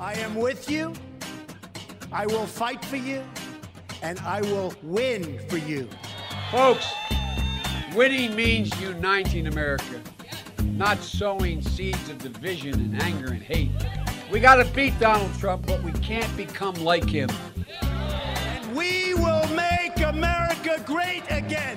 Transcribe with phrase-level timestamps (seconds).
[0.00, 0.94] I am with you.
[2.10, 3.22] I will fight for you.
[4.02, 5.90] And I will win for you.
[6.50, 6.90] Folks,
[7.94, 10.00] winning means uniting America,
[10.64, 13.70] not sowing seeds of division and anger and hate.
[14.32, 17.28] We got to beat Donald Trump, but we can't become like him.
[17.82, 21.76] And we will make America great again.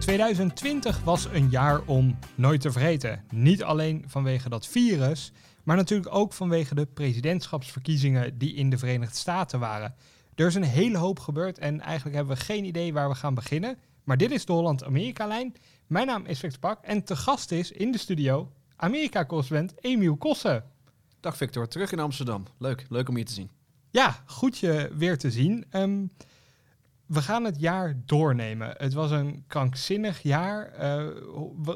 [0.00, 3.24] 2020 was een jaar om nooit te vergeten.
[3.30, 5.32] Niet alleen vanwege dat virus,
[5.68, 9.94] maar natuurlijk ook vanwege de presidentschapsverkiezingen die in de Verenigde Staten waren.
[10.34, 13.34] Er is een hele hoop gebeurd en eigenlijk hebben we geen idee waar we gaan
[13.34, 13.78] beginnen.
[14.04, 15.54] Maar dit is de Holland-Amerika-lijn.
[15.86, 20.64] Mijn naam is Victor Pak en te gast is in de studio Amerika-correspondent Emiel Kossen.
[21.20, 22.44] Dag Victor, terug in Amsterdam.
[22.58, 23.50] Leuk, leuk om je te zien.
[23.90, 25.64] Ja, goed je weer te zien.
[25.70, 26.06] Ehm,
[27.08, 28.74] we gaan het jaar doornemen.
[28.76, 30.72] Het was een krankzinnig jaar.
[30.80, 31.06] Uh,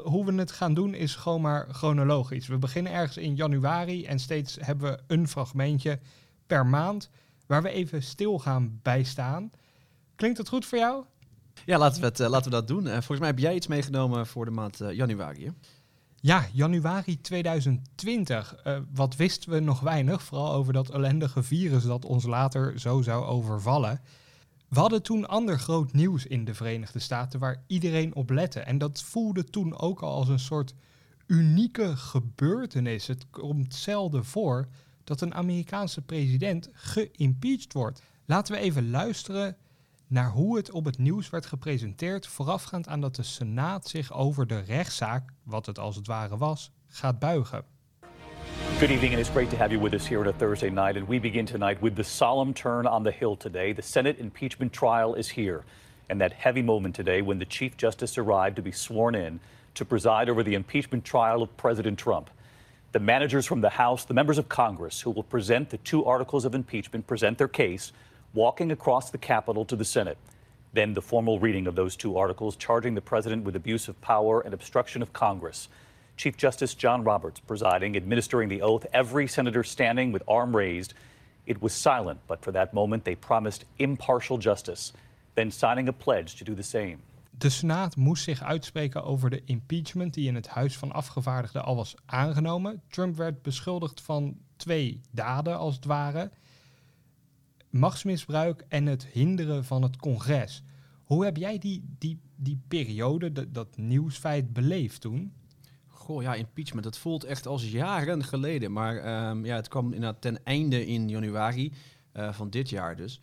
[0.03, 2.47] hoe we het gaan doen is gewoon maar chronologisch.
[2.47, 5.99] We beginnen ergens in januari en steeds hebben we een fragmentje
[6.47, 7.09] per maand
[7.45, 9.51] waar we even stil gaan bijstaan.
[10.15, 11.03] Klinkt het goed voor jou?
[11.65, 12.85] Ja, laten we, het, uh, laten we dat doen.
[12.85, 15.45] Uh, volgens mij heb jij iets meegenomen voor de maand januari.
[15.45, 15.51] Hè?
[16.15, 18.55] Ja, januari 2020.
[18.93, 23.25] wat wisten we nog weinig, vooral over dat ellendige virus dat ons later zo zou
[23.25, 24.01] overvallen.
[24.73, 28.59] We hadden toen ander groot nieuws in de Verenigde Staten waar iedereen op lette.
[28.59, 30.73] En dat voelde toen ook al als een soort
[31.27, 33.07] unieke gebeurtenis.
[33.07, 34.67] Het komt zelden voor
[35.03, 38.01] dat een Amerikaanse president geïmpeached wordt.
[38.25, 39.57] Laten we even luisteren
[40.07, 44.47] naar hoe het op het nieuws werd gepresenteerd voorafgaand aan dat de Senaat zich over
[44.47, 47.72] de rechtszaak, wat het als het ware was, gaat buigen.
[48.83, 50.97] Good evening, and it's great to have you with us here on a Thursday night.
[50.97, 53.71] And we begin tonight with the solemn turn on the Hill today.
[53.71, 55.63] The Senate impeachment trial is here.
[56.09, 59.39] And that heavy moment today when the Chief Justice arrived to be sworn in
[59.75, 62.29] to preside over the impeachment trial of President Trump.
[62.91, 66.43] The managers from the House, the members of Congress who will present the two articles
[66.43, 67.93] of impeachment, present their case,
[68.33, 70.17] walking across the Capitol to the Senate.
[70.73, 74.41] Then the formal reading of those two articles, charging the president with abuse of power
[74.41, 75.69] and obstruction of Congress.
[76.15, 80.93] Chief Justice John Roberts presiding, administering the oath, every senator standing with arm raised.
[81.45, 84.93] It was silent, but for that moment they promised impartial justice,
[85.33, 86.97] then signing a pledge to do the same.
[87.37, 91.75] De Senaat moest zich uitspreken over de impeachment die in het Huis van Afgevaardigden al
[91.75, 92.81] was aangenomen.
[92.87, 96.31] Trump werd beschuldigd van twee daden, als het ware:
[97.69, 100.63] machtsmisbruik en het hinderen van het congres.
[101.03, 105.33] Hoe heb jij die, die, die periode, dat, dat nieuwsfeit beleefd toen?
[106.03, 106.83] Goh, ja, impeachment.
[106.83, 108.71] Dat voelt echt als jaren geleden.
[108.71, 111.73] Maar um, ja, het kwam inderdaad ten einde in januari
[112.13, 113.19] uh, van dit jaar dus.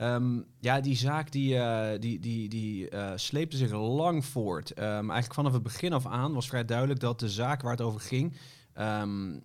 [0.00, 4.70] Um, ja, die zaak die, uh, die, die, die uh, sleepte zich lang voort.
[4.70, 7.80] Um, eigenlijk vanaf het begin af aan was vrij duidelijk dat de zaak waar het
[7.80, 8.36] over ging,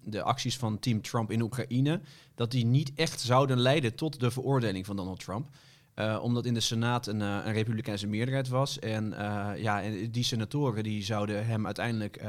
[0.03, 2.02] de acties van team Trump in Oekraïne,
[2.36, 5.50] dat die niet echt zouden leiden tot de veroordeling van Donald Trump.
[6.02, 8.80] Uh, omdat in de Senaat een, uh, een republikeinse meerderheid was.
[8.80, 9.82] En uh, ja,
[10.12, 12.24] die senatoren die zouden hem uiteindelijk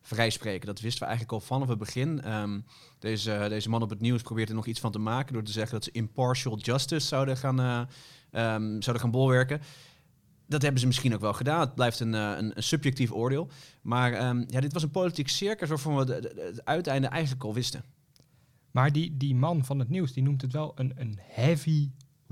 [0.00, 0.66] vrijspreken.
[0.66, 2.34] Dat wisten we eigenlijk al vanaf het begin.
[2.34, 2.64] Um,
[2.98, 5.52] deze, deze man op het nieuws probeert er nog iets van te maken door te
[5.52, 9.60] zeggen dat ze impartial justice zouden gaan, um, zouden gaan bolwerken.
[10.46, 11.60] Dat hebben ze misschien ook wel gedaan.
[11.60, 13.48] Het blijft een, een, een subjectief oordeel.
[13.82, 17.84] Maar um, ja, dit was een politiek circus waarvan we het uiteinde eigenlijk al wisten.
[18.70, 21.90] Maar die, die man van het nieuws die noemt het wel een, een heavy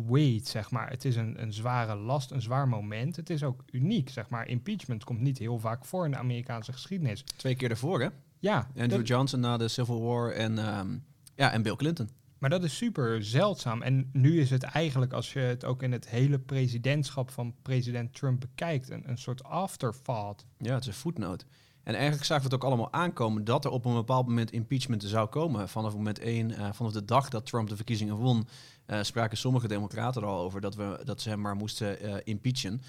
[0.08, 0.90] weight, zeg maar.
[0.90, 3.16] Het is een, een zware last, een zwaar moment.
[3.16, 4.48] Het is ook uniek, zeg maar.
[4.48, 7.22] Impeachment komt niet heel vaak voor in de Amerikaanse geschiedenis.
[7.22, 8.08] Twee keer daarvoor, hè?
[8.38, 8.70] Ja.
[8.76, 12.10] Andrew Johnson na de Civil War en, um, ja, en Bill Clinton.
[12.38, 13.82] Maar dat is super zeldzaam.
[13.82, 18.14] En nu is het eigenlijk, als je het ook in het hele presidentschap van president
[18.14, 20.46] Trump bekijkt, een, een soort afterthought.
[20.58, 21.44] Ja, het is een footnote.
[21.82, 25.02] En eigenlijk zagen we het ook allemaal aankomen dat er op een bepaald moment impeachment
[25.02, 25.68] zou komen.
[25.68, 28.46] Vanaf moment één, uh, vanaf de dag dat Trump de verkiezingen won,
[28.90, 32.14] uh, spraken sommige democraten er al over dat, we, dat ze hem maar moesten uh,
[32.24, 32.82] impeachen.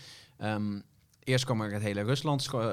[0.44, 0.84] Um,
[1.24, 2.02] eerst kwam er het hele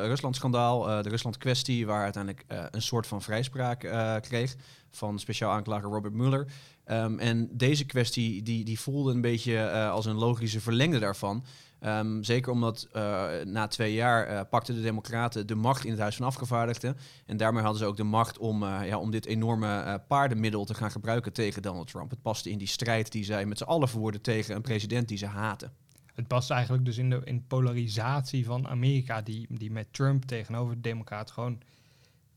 [0.06, 3.78] Rusland-schandaal, de Rusland-kwestie, waar uiteindelijk een soort van vrijspraak
[4.22, 4.56] kreeg
[4.90, 6.46] van speciaal aanklager Robert Mueller.
[6.86, 11.44] Um, en deze kwestie die, die voelde een beetje als een logische verlengde daarvan.
[11.86, 16.00] Um, zeker omdat uh, na twee jaar uh, pakten de Democraten de macht in het
[16.00, 16.96] Huis van Afgevaardigden.
[17.26, 20.74] En daarmee hadden ze ook de macht om, uh, ja, om dit enorme paardenmiddel te
[20.74, 22.10] gaan gebruiken tegen Donald Trump.
[22.10, 25.18] Het paste in die strijd die zij met z'n allen voerden tegen een president die
[25.18, 25.72] ze haten.
[26.14, 30.74] Het past eigenlijk dus in de in polarisatie van Amerika, die, die met Trump tegenover
[30.74, 31.60] de Democraten gewoon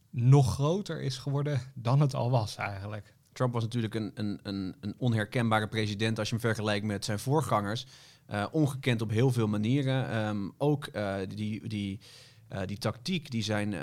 [0.10, 3.14] nog groter is geworden dan het al was eigenlijk.
[3.33, 4.39] Trump was natuurlijk een, een,
[4.81, 7.86] een, onherkenbare president als je hem vergelijkt met zijn voorgangers.
[8.31, 10.28] Uh, ongekend op heel veel manieren.
[10.28, 12.00] Um, ook uh, die, die
[12.54, 13.75] Uh, die tactiek die zijn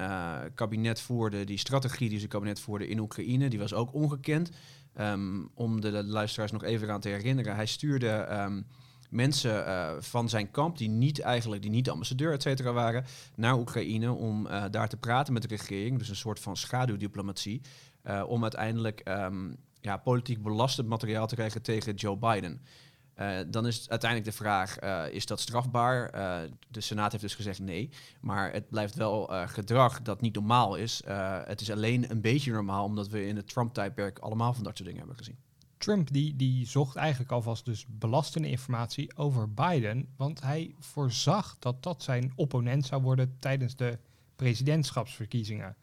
[0.54, 4.50] kabinet voerde, die strategie die zijn kabinet voerde in Oekraïne, die was ook ongekend.
[5.00, 8.66] Um, om de, luisteraars nog even aan te herinneren, hij stuurde um,
[9.10, 9.64] mensen
[10.02, 13.04] van zijn kamp, die niet eigenlijk, die niet ambassadeur, et cetera, waren,
[13.34, 15.98] naar Oekraïne om daar te praten met de regering.
[15.98, 17.60] Dus een soort van schaduwdiplomatie.
[18.26, 22.62] Om uiteindelijk um, ja, politiek belastend materiaal te krijgen tegen Joe Biden.
[23.16, 26.10] Uh, dan is uiteindelijk de vraag, uh, is dat strafbaar?
[26.68, 27.90] De Senaat heeft dus gezegd nee,
[28.20, 31.02] maar het blijft wel gedrag dat niet normaal is.
[31.44, 34.88] het is alleen een beetje normaal, omdat we in het Trump-tijdperk allemaal van dat soort
[34.88, 35.38] dingen hebben gezien.
[35.78, 41.82] Trump die, die zocht eigenlijk alvast dus belastende informatie over Biden, want hij voorzag dat
[41.82, 43.98] dat zijn opponent zou worden tijdens de
[44.36, 45.76] presidentschapsverkiezingen.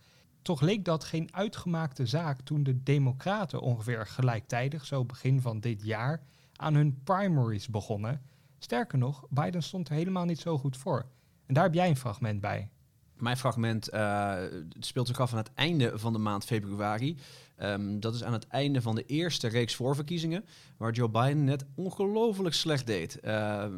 [0.45, 5.83] Toch leek dat geen uitgemaakte zaak toen de Democraten ongeveer gelijktijdig, zo begin van dit
[5.83, 6.21] jaar,
[6.55, 8.21] aan hun primaries begonnen.
[8.59, 11.05] Sterker nog, Biden stond er helemaal niet zo goed voor.
[11.45, 12.69] En daar heb jij een fragment bij.
[13.17, 14.33] Mijn fragment uh,
[14.79, 17.17] speelt zich af aan het einde van de maand februari.
[17.61, 20.45] Um, dat is aan het einde van de eerste reeks voorverkiezingen,
[20.77, 23.15] waar Joe Biden net ongelooflijk slecht deed.
[23.15, 23.21] Uh,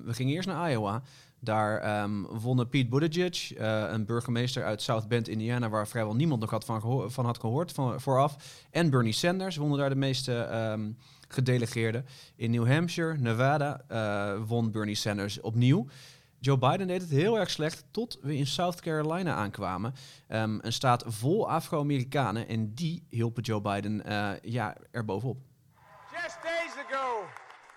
[0.06, 1.02] we gingen eerst naar Iowa.
[1.39, 6.42] Daar um, wonnen Pete Buttigieg, uh, een burgemeester uit South Bend, Indiana, waar vrijwel niemand
[6.42, 8.36] nog had van, had gehoord vooraf.
[8.72, 10.98] En Bernie Sanders wonnen daar de meeste um,
[11.28, 12.06] gedelegeerden.
[12.36, 15.88] In New Hampshire, Nevada uh, won Bernie Sanders opnieuw.
[16.39, 19.94] Joe Biden deed het heel erg slecht tot we in South Carolina aankwamen.
[20.30, 25.38] Um, een staat vol Afro-Amerikanen en die hielpen Joe Biden uh, ja, erbovenop.
[26.12, 27.25] Just days ago,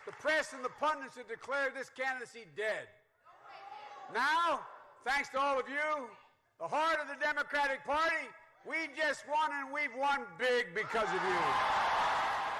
[0.04, 2.99] the press and the pundits declared this candidacy dead.
[4.14, 4.60] Now,
[5.06, 6.08] thanks to all of you,
[6.58, 8.26] the heart of the Democratic Party,
[8.66, 11.40] we just won and we've won big because of you.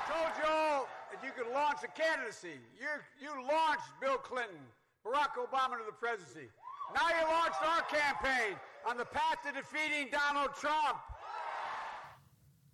[0.07, 2.63] told you all that you could launch a candidacy.
[2.79, 2.89] You,
[3.19, 4.63] you launched Bill Clinton,
[5.05, 6.47] Barack Obama to the presidency.
[6.95, 8.55] Now you launched our campaign
[8.87, 11.03] on the path to defeating Donald Trump.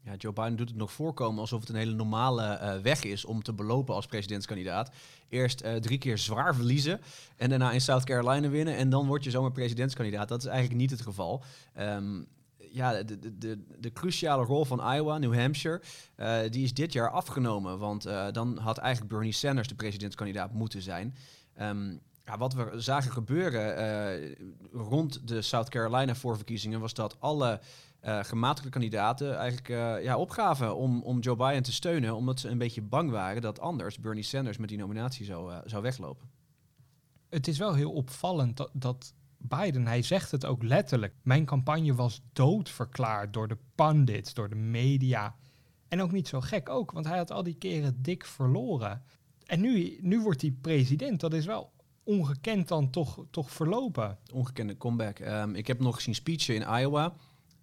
[0.07, 3.25] Ja, Joe Biden doet het nog voorkomen alsof het een hele normale uh, weg is
[3.25, 4.91] om te belopen als presidentskandidaat.
[5.29, 7.01] Eerst uh, drie keer zwaar verliezen
[7.37, 10.29] en daarna in South Carolina winnen en dan word je zomaar presidentskandidaat.
[10.29, 11.43] Dat is eigenlijk niet het geval.
[11.79, 12.27] Um,
[12.71, 15.83] ja, de, de, de, cruciale rol van Iowa, New Hampshire,
[16.17, 17.79] uh, die is dit jaar afgenomen.
[17.79, 21.17] Want dan had eigenlijk Bernie Sanders de presidentskandidaat moeten zijn.
[21.61, 24.37] Um, ja, wat we zagen gebeuren
[24.73, 27.61] rond de South Carolina voorverkiezingen was dat alle
[28.03, 29.69] gematigde kandidaten eigenlijk
[30.03, 33.61] ja, opgaven om, om Joe Biden te steunen, omdat ze een beetje bang waren dat
[33.61, 36.29] anders Bernie Sanders met die nominatie zou, zou weglopen.
[37.29, 41.15] Het is wel heel opvallend dat, dat Biden, hij zegt het ook letterlijk.
[41.23, 45.37] Mijn campagne was doodverklaard door de pundits, door de media.
[45.89, 49.03] En ook niet zo gek ook, want hij had al die keren dik verloren.
[49.45, 51.21] En nu, nu wordt hij president.
[51.21, 51.73] Dat is wel
[52.05, 54.19] ongekend dan toch, toch verlopen.
[54.33, 55.19] Ongekende comeback.
[55.19, 57.15] Um, ik heb nog gezien speechen in Iowa.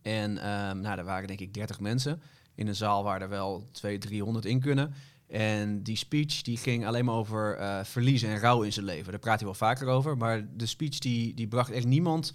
[0.04, 2.22] En um, nou, er waren denk ik 30 mensen.
[2.56, 4.94] In een zaal waar er wel 200, 300 in kunnen.
[5.28, 9.12] En die speech die ging alleen maar over uh, verliezen en rouw in zijn leven.
[9.12, 10.18] Daar praat hij wel vaker over.
[10.18, 12.34] Maar de speech die, die bracht echt niemand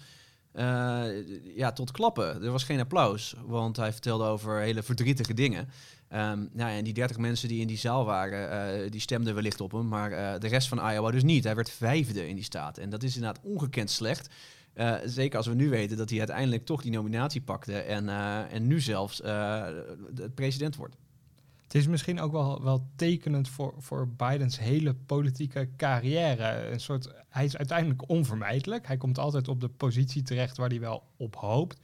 [0.53, 1.03] uh,
[1.55, 2.43] ja, tot klappen.
[2.43, 5.69] Er was geen applaus, want hij vertelde over hele verdrietige dingen.
[6.13, 9.61] Um, nou, en die 30 mensen die in die zaal waren, uh, die stemden wellicht
[9.61, 9.87] op hem.
[9.87, 11.43] Maar de rest van Iowa dus niet.
[11.43, 12.77] Hij werd vijfde in die staat.
[12.77, 14.29] En dat is inderdaad ongekend slecht.
[14.79, 18.53] Uh, zeker als we nu weten dat hij uiteindelijk toch die nominatie pakte en, uh,
[18.53, 20.95] en nu zelfs de president wordt.
[21.63, 26.71] Het is misschien ook wel, wel tekenend voor, voor Bidens hele politieke carrière.
[26.71, 28.87] Een soort, hij is uiteindelijk onvermijdelijk.
[28.87, 31.79] Hij komt altijd op de positie terecht waar hij wel op hoopt.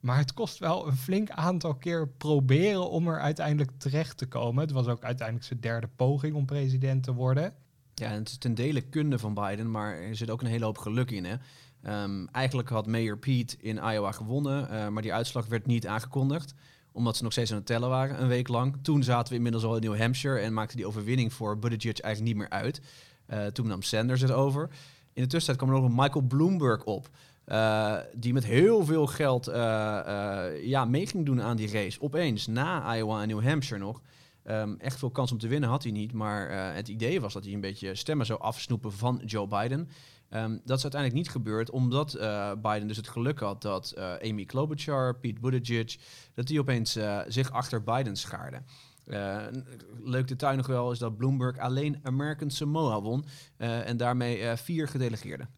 [0.00, 4.62] Maar het kost wel een flink aantal keer proberen om er uiteindelijk terecht te komen.
[4.62, 7.54] Het was ook uiteindelijk zijn derde poging om president te worden.
[7.94, 10.64] Ja, en het is ten dele kunde van Biden, maar er zit ook een hele
[10.64, 11.24] hoop geluk in.
[11.24, 11.36] Hè?
[11.88, 16.54] Um, eigenlijk had Mayor Pete in Iowa gewonnen, uh, maar die uitslag werd niet aangekondigd
[16.92, 18.76] omdat ze nog steeds aan het tellen waren, een week lang.
[18.82, 22.34] Toen zaten we inmiddels al in New Hampshire en maakte die overwinning voor Buttigieg eigenlijk
[22.34, 22.80] niet meer uit.
[23.28, 24.68] Uh, toen nam Sanders het over.
[25.12, 27.08] In de tussentijd kwam er nog een Michael Bloomberg op.
[27.46, 29.46] Uh, die met heel veel geld
[30.62, 32.00] ja, mee ging doen aan die race.
[32.00, 34.00] Opeens, na Iowa en New Hampshire nog.
[34.46, 36.12] Um, echt veel kans om te winnen had hij niet.
[36.12, 39.88] Maar het idee was dat hij een beetje stemmen zou afsnoepen van Joe Biden.
[40.30, 44.14] Um, dat is uiteindelijk niet gebeurd, omdat uh, Biden dus het geluk had dat uh,
[44.22, 45.96] Amy Klobuchar, Pete Buttigieg,
[46.34, 48.66] dat die opeens uh, zich achter Biden schaarden.
[50.04, 53.24] leuk detail nog wel is dat Bloomberg alleen American Samoa won
[53.56, 55.48] en daarmee vier gedelegeerden.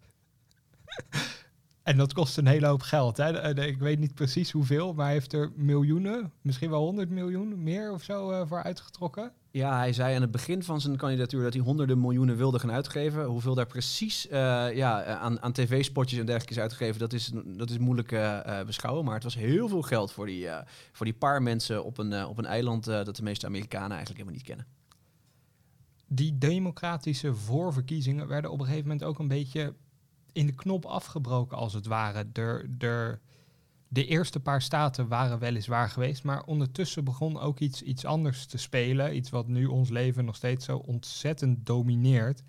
[1.82, 3.16] En dat kost een hele hoop geld.
[3.16, 3.60] Hè?
[3.66, 7.92] Ik weet niet precies hoeveel, maar hij heeft er miljoenen, misschien wel 100 miljoen meer
[7.92, 9.32] of zo voor uitgetrokken.
[9.56, 12.72] Ja, hij zei aan het begin van zijn kandidatuur dat hij honderden miljoenen wilde gaan
[12.72, 13.24] uitgeven.
[13.24, 14.32] Hoeveel daar precies uh,
[14.74, 19.04] ja, aan, aan tv-spotjes en dergelijke is uitgegeven, dat is, dat is moeilijk uh, beschouwen.
[19.04, 20.48] Maar het was heel veel geld voor die,
[20.92, 24.38] voor die paar mensen op een, op een eiland dat de meeste Amerikanen eigenlijk helemaal
[24.38, 24.66] niet kennen.
[26.06, 29.74] Die democratische voorverkiezingen werden op een gegeven moment ook een beetje
[30.32, 32.26] in de knop afgebroken, als het ware.
[32.32, 33.20] Er, er,
[33.96, 38.58] de eerste paar staten waren weliswaar geweest, maar ondertussen begon ook iets, iets anders te
[38.58, 39.16] spelen.
[39.16, 42.42] Iets wat nu ons leven nog steeds zo ontzettend domineert.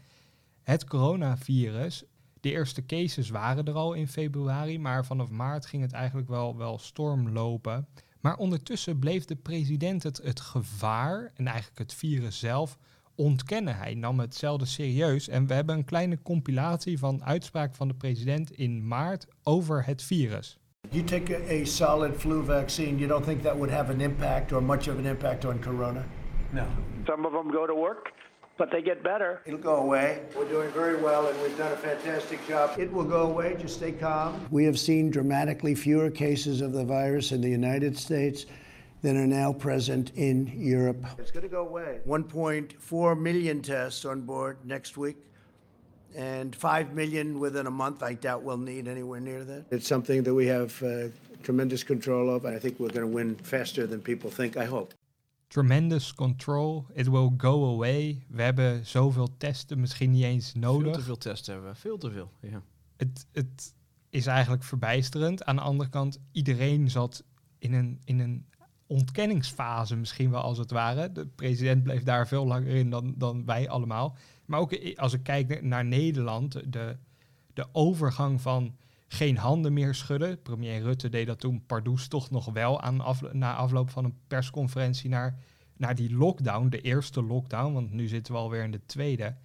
[0.64, 2.04] Het coronavirus.
[2.40, 6.58] De eerste cases waren er al in februari, maar vanaf maart ging het eigenlijk wel,
[6.58, 7.88] wel storm lopen.
[8.20, 12.78] Maar ondertussen bleef de president het, het gevaar en eigenlijk het virus zelf
[13.16, 13.78] ontkennen.
[13.78, 15.28] Hij nam het zelden serieus.
[15.28, 20.04] En we hebben een kleine compilatie van uitspraak van de president in maart over het
[20.04, 20.58] virus.
[20.92, 24.54] You take a, a, solid flu vaccine, you don't think that would have an impact
[24.54, 26.06] or much of an impact on corona?
[26.54, 26.66] No.
[27.06, 28.14] Some of them go to work,
[28.58, 29.42] but they get better.
[29.46, 30.22] It'll go away.
[30.36, 32.80] We're doing very well and we've done a fantastic job.
[32.80, 34.48] It will go away, just stay calm.
[34.50, 38.46] We have seen dramatically fewer cases of the virus in the United States
[39.02, 41.06] than are now present in Europe.
[41.18, 42.00] It's going to go away.
[42.08, 45.18] 1.4 million tests on board next week
[46.16, 48.04] and 5 million within a month.
[48.04, 49.66] I doubt we'll need anywhere near that.
[49.70, 51.10] It's something that we have uh,
[51.42, 54.66] tremendous control of, and I think we're going to win faster than people think, I
[54.66, 54.94] hope.
[55.50, 58.26] Tremendous control, it will go away.
[58.28, 60.84] We hebben zoveel testen misschien niet eens nodig.
[60.84, 62.62] Veel te veel testen hebben we, veel te veel, ja.
[62.98, 63.74] Het, het
[64.10, 65.46] is eigenlijk verbijsterend.
[65.46, 67.24] Aan de andere kant, iedereen zat
[67.60, 68.46] in een, in een
[68.88, 71.12] ontkenningsfase misschien wel als het ware.
[71.12, 74.18] De president bleef daar veel langer in dan, dan wij allemaal.
[74.48, 76.98] Maar ook als ik kijk naar Nederland, de,
[77.54, 78.76] de overgang van
[79.08, 80.42] geen handen meer schudden.
[80.42, 83.02] Premier Rutte deed dat toen pardoes toch nog wel aan
[83.32, 85.40] na afloop van een persconferentie naar,
[85.78, 89.36] naar die lockdown, de eerste lockdown, want nu zitten we alweer in de tweede.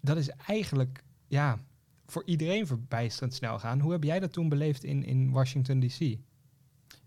[0.00, 1.58] Dat is eigenlijk, ja,
[2.06, 3.80] voor iedereen verbijsterend snel gaan.
[3.80, 6.16] Hoe heb jij dat toen beleefd in, in Washington DC?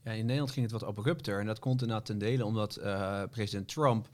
[0.03, 3.23] Ja, in Nederland ging het wat abrupter en dat komt inderdaad ten dele omdat uh,
[3.31, 4.09] president Trump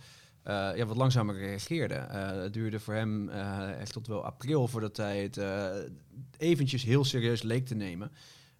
[0.48, 1.96] ja, wat langzamer reageerde.
[1.96, 5.40] Uh, het duurde voor hem uh, echt tot wel april voordat hij het
[6.38, 8.12] eventjes heel serieus leek te nemen.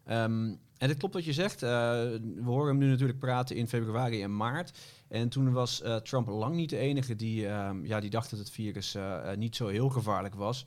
[0.10, 1.60] Um, en het klopt wat je zegt.
[1.60, 4.78] we horen hem nu natuurlijk praten in februari en maart.
[5.08, 8.50] En toen was Trump lang niet de enige die, um, ja, die dacht dat het
[8.50, 8.98] virus
[9.36, 10.66] niet zo heel gevaarlijk was.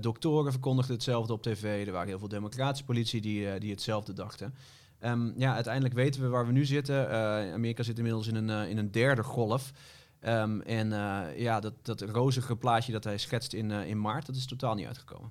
[0.00, 1.86] doktoren verkondigden hetzelfde op tv.
[1.86, 4.54] Er waren heel veel democratische politie die, die hetzelfde dachten.
[5.04, 7.10] Um, ja, uiteindelijk weten we waar we nu zitten.
[7.52, 9.72] Amerika zit inmiddels in een, in een derde golf.
[10.28, 14.26] Um, en uh, ja, dat, dat rozige plaatje dat hij schetst in, uh, in maart,
[14.26, 15.30] dat is totaal niet uitgekomen.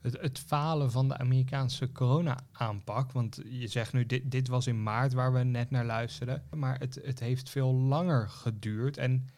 [0.00, 4.82] Het, het falen van de Amerikaanse corona-aanpak, want je zegt nu, dit, dit was in
[4.82, 9.28] maart waar we net naar luisterden, maar het, het heeft veel langer geduurd en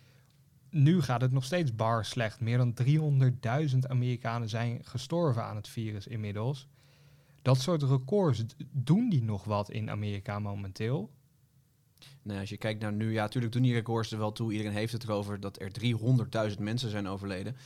[0.71, 2.41] nu gaat het nog steeds bar slecht.
[2.41, 2.75] Meer dan
[3.73, 6.69] 300.000 Amerikanen zijn gestorven aan het virus inmiddels.
[7.43, 11.11] Dat soort records, doen die nog wat in Amerika momenteel?
[12.23, 14.53] Nou, als je kijkt naar nu, ja, natuurlijk doen die records er wel toe.
[14.53, 15.71] Iedereen heeft het erover dat er
[16.51, 17.57] 300.000 mensen zijn overleden.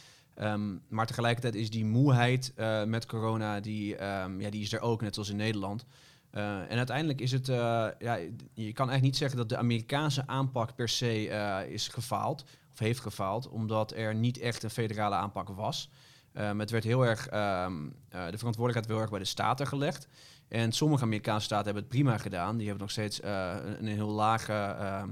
[0.41, 4.81] Um, maar tegelijkertijd is die moeheid uh, met corona, die, um, ja, die is er
[4.81, 5.85] ook, net zoals in Nederland.
[6.33, 7.57] Uh, en uiteindelijk is het, uh,
[7.99, 8.15] ja,
[8.55, 11.25] je kan eigenlijk niet zeggen dat de Amerikaanse aanpak per se
[11.69, 15.91] is gefaald, of heeft gefaald, omdat er niet echt een federale aanpak was.
[16.35, 20.09] Um, het werd heel erg, de verantwoordelijkheid heel erg bij de staten gelegd.
[20.49, 22.57] En sommige Amerikaanse staten hebben het prima gedaan.
[22.57, 25.03] Die hebben nog steeds uh, een, een, heel laag, uh,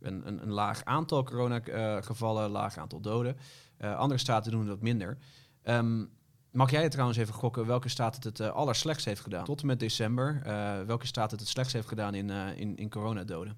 [0.00, 3.36] een, een, een, laag aantal coronagevallen, een laag aantal doden.
[3.80, 5.18] Uh, andere staten doen dat minder.
[5.64, 6.10] Um,
[6.50, 9.44] mag jij trouwens even gokken welke staat het het allerslechtst heeft gedaan?
[9.44, 10.40] Tot en met december.
[10.86, 13.56] welke staat het het slechtst heeft gedaan in, in, in coronadoden?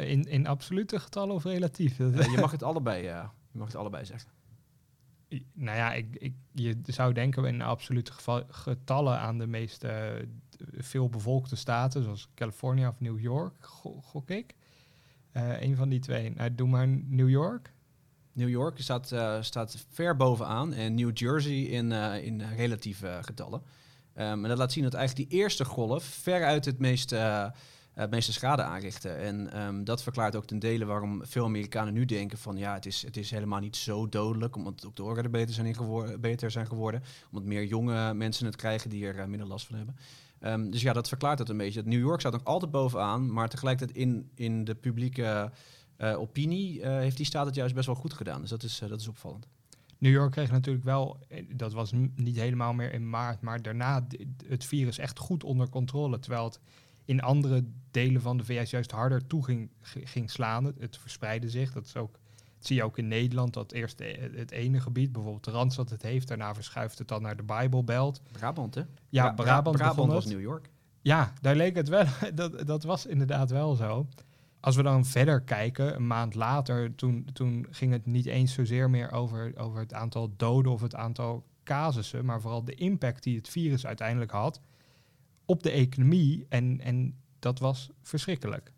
[0.00, 1.96] in, in absolute getallen of relatief?
[1.96, 4.37] je mag het allebei, je mag het allebei zeggen
[5.52, 8.12] nou ja, ik, ik, je zou denken in absolute
[8.48, 10.06] getallen aan de meest uh,
[10.76, 13.66] veel bevolkte staten, zoals Californië of New York,
[14.00, 14.54] gok ik.
[15.32, 16.30] Uh, een van die twee.
[16.30, 17.72] Nou, doe maar New York.
[18.32, 21.92] New York staat, uh, staat ver bovenaan en New Jersey in,
[22.22, 23.62] in relatieve getallen.
[24.14, 27.14] Um, en dat laat zien dat eigenlijk die eerste golf veruit het meest
[28.02, 29.18] het meeste schade aanrichten.
[29.18, 32.86] En um, dat verklaart ook ten dele waarom veel Amerikanen nu denken van ja, het
[32.86, 36.50] is, het is helemaal niet zo dodelijk, omdat de doktoren er beter zijn, geworden, beter
[36.50, 39.96] zijn geworden, omdat meer jonge mensen het krijgen die er uh, minder last van hebben.
[40.40, 41.82] Um, dus ja, dat verklaart het een beetje.
[41.84, 45.50] New York staat nog altijd bovenaan, maar tegelijkertijd in, in de publieke
[45.98, 48.40] uh, opinie heeft die staat het juist best wel goed gedaan.
[48.40, 49.48] Dus dat is, dat is opvallend.
[49.98, 51.18] New York kreeg natuurlijk wel,
[51.54, 54.06] dat was niet helemaal meer in maart, maar daarna
[54.46, 56.18] het virus echt goed onder controle.
[56.18, 56.60] Terwijl het
[57.08, 60.64] in andere delen van de VS juist harder toe ging, ging slaan.
[60.64, 61.72] Het, het verspreidde zich.
[61.72, 62.18] Dat is ook
[62.58, 64.02] dat zie je ook in Nederland, dat eerst
[64.34, 68.20] het ene gebied, bijvoorbeeld de Randstad het heeft, daarna verschuift het dan naar de Bijbelbelt.
[68.32, 68.82] Brabant, hè?
[69.08, 70.70] Ja, Brabant, Brabant was New York.
[71.00, 74.06] Ja, daar leek het wel, dat, dat was inderdaad wel zo.
[74.60, 78.90] Als we dan verder kijken, een maand later, toen, toen ging het niet eens zozeer
[78.90, 83.36] meer over, over het aantal doden of het aantal casussen, maar vooral de impact die
[83.36, 84.60] het virus uiteindelijk had
[85.48, 86.46] op de economie.
[86.48, 88.72] En, en dat was verschrikkelijk.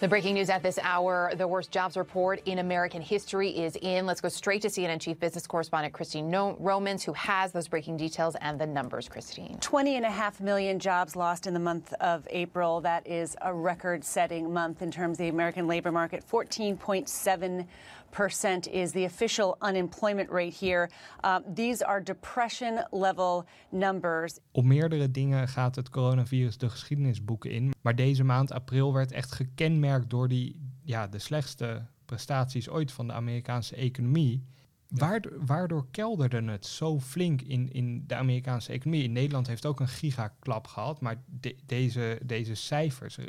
[0.00, 4.06] The breaking news at this hour the worst jobs report in American history is in.
[4.06, 8.34] Let's go straight to CNN Chief Business Correspondent Christine Romans, who has those breaking details
[8.36, 9.10] and the numbers.
[9.10, 9.58] Christine.
[9.60, 12.80] 20 and a half million jobs lost in the month of April.
[12.80, 16.24] That is a record setting month in terms of the American labor market.
[16.26, 17.66] 14.7
[18.10, 20.90] percent is the official unemployment rate here.
[21.24, 24.38] Uh, these are depression level numbers.
[24.52, 27.72] Op meerdere dingen gaat het coronavirus de geschiedenisboeken in.
[27.80, 33.06] Maar deze maand april werd echt gekenmerkt door die, ja, de slechtste prestaties ooit van
[33.06, 34.44] de Amerikaanse economie.
[34.88, 39.04] Waardoor, waardoor kelderde het zo flink in, in de Amerikaanse economie?
[39.04, 41.22] In Nederland heeft ook een gigaklap gehad, maar
[41.66, 43.22] deze, deze cijfers, 14%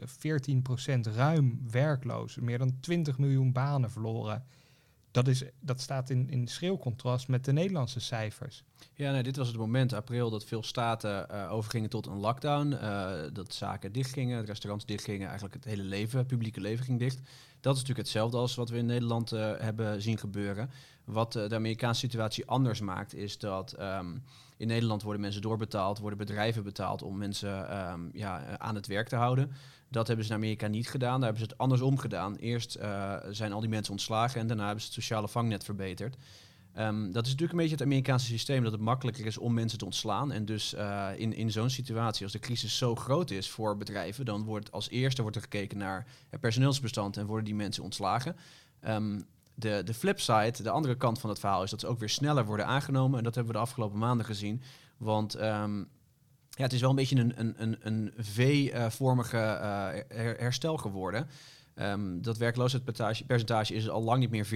[1.16, 4.44] ruim werkloos, meer dan 20 miljoen banen verloren
[5.12, 8.64] dat, is, dat staat in, in schreeuwcontrast met de Nederlandse cijfers.
[8.94, 12.72] Ja, dit was het moment, april, dat veel staten uh, overgingen tot een lockdown.
[12.72, 17.20] Uh, dat zaken dichtgingen, restaurants dichtgingen, eigenlijk het hele leven, het publieke leven ging dicht.
[17.60, 20.70] Dat is natuurlijk hetzelfde als wat we in Nederland uh, hebben zien gebeuren.
[21.04, 24.24] Wat de Amerikaanse situatie anders maakt, is dat um,
[24.62, 29.08] in Nederland worden mensen doorbetaald, worden bedrijven betaald om mensen um, ja, aan het werk
[29.08, 29.52] te houden.
[29.90, 31.20] Dat hebben ze in Amerika niet gedaan.
[31.20, 32.36] Daar hebben ze het andersom gedaan.
[32.36, 36.18] Eerst uh, zijn al die mensen ontslagen en daarna hebben ze het sociale vangnet verbeterd.
[36.78, 39.78] Um, dat is natuurlijk een beetje het Amerikaanse systeem dat het makkelijker is om mensen
[39.78, 40.32] te ontslaan.
[40.32, 44.26] En dus uh, in, in zo'n situatie, als de crisis zo groot is voor bedrijven,
[44.26, 48.36] dan wordt als eerste wordt er gekeken naar het personeelsbestand en worden die mensen ontslagen.
[48.88, 49.26] Um,
[49.62, 52.46] de, de flipside, de andere kant van het verhaal, is dat ze ook weer sneller
[52.46, 53.18] worden aangenomen.
[53.18, 54.62] En dat hebben we de afgelopen maanden gezien.
[54.98, 55.90] Want um,
[56.50, 61.28] ja, het is wel een beetje een, een, een, een V-vormige uh, herstel geworden.
[61.76, 64.52] Um, dat werkloosheidspercentage is al lang niet meer 14,7.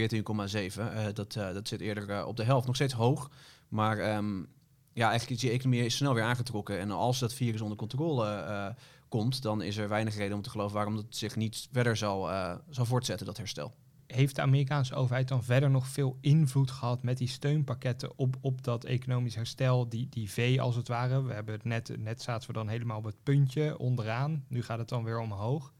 [0.79, 2.65] Uh, dat, uh, dat zit eerder op de helft.
[2.65, 3.29] Nog steeds hoog.
[3.67, 4.47] Maar um,
[4.93, 6.79] ja, eigenlijk is die economie snel weer aangetrokken.
[6.79, 8.75] En als dat virus onder controle
[9.09, 12.29] komt, dan is er weinig reden om te geloven waarom het zich niet verder zal,
[12.69, 13.73] zal voortzetten, dat herstel
[14.07, 18.63] heeft de Amerikaanse overheid dan verder nog veel invloed gehad met die steunpakketten op, op
[18.63, 21.23] dat economisch herstel, die, die V als het ware?
[21.23, 24.79] We hebben het net, net zaten we dan helemaal op het puntje onderaan, nu gaat
[24.79, 25.73] het dan weer omhoog.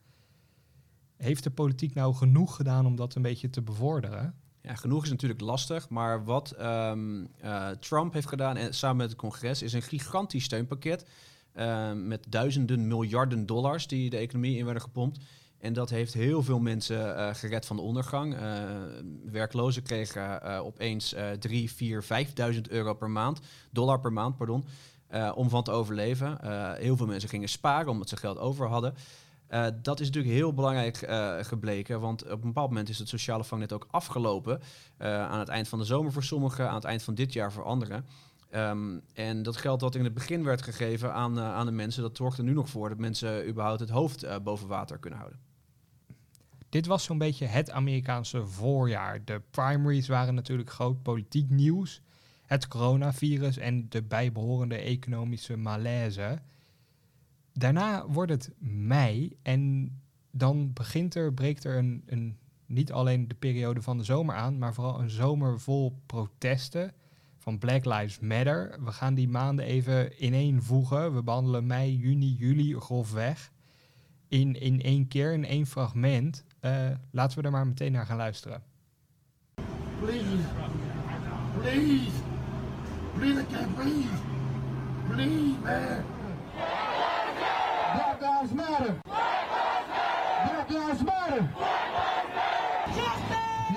[1.18, 4.36] Heeft de politiek nou genoeg gedaan om dat een beetje te bevorderen?
[4.62, 9.10] Ja, genoeg is natuurlijk lastig, maar wat um, uh, Trump heeft gedaan en samen met
[9.10, 11.06] het congres is een gigantisch steunpakket
[11.56, 15.20] uh, met duizenden miljarden dollars die de economie in werden gepompt.
[15.60, 18.34] En dat heeft heel veel mensen uh, gered van de ondergang.
[18.34, 18.42] Uh,
[19.32, 22.04] werklozen kregen uh, opeens 3, 4,
[22.54, 23.40] 5.000 euro per maand,
[23.72, 24.66] dollar per maand, pardon,
[25.36, 26.38] om van te overleven.
[26.78, 28.96] heel veel mensen gingen sparen omdat ze geld over hadden.
[29.82, 30.98] dat is natuurlijk heel belangrijk
[31.46, 34.62] gebleken, want op een bepaald moment is het sociale vangnet ook afgelopen.
[34.98, 37.64] aan het eind van de zomer voor sommigen, aan het eind van dit jaar voor
[37.64, 38.06] anderen.
[38.56, 42.18] Um, en dat geld wat in het begin werd gegeven aan, aan de mensen, dat
[42.18, 45.45] zorgt er nu nog voor dat mensen überhaupt het hoofd boven water kunnen houden.
[46.76, 49.26] Dit was zo'n beetje het Amerikaanse voorjaar.
[49.26, 52.02] De primaries waren natuurlijk groot politiek nieuws.
[52.46, 56.42] Het coronavirus en de bijbehorende economische malaise.
[57.54, 59.92] Daarna wordt het mei en
[60.32, 64.58] dan begint er, breekt er een, een, niet alleen de periode van de zomer aan,
[64.58, 66.94] maar vooral een zomer vol protesten
[67.38, 68.80] van Black Lives Matter.
[68.84, 71.14] We gaan die maanden even ineenvoegen.
[71.14, 73.52] We behandelen mei, juni, juli grofweg
[74.28, 76.45] in, in één keer, in één fragment.
[76.66, 76.72] Uh,
[77.12, 78.64] laten we er maar meteen naar gaan luisteren.
[80.00, 80.26] Please,
[81.62, 82.12] please,
[83.18, 84.10] please, I can't breathe.
[85.10, 86.06] Please, man.
[87.94, 88.96] Black Lives Matter.
[90.44, 91.50] Black Lives Matter.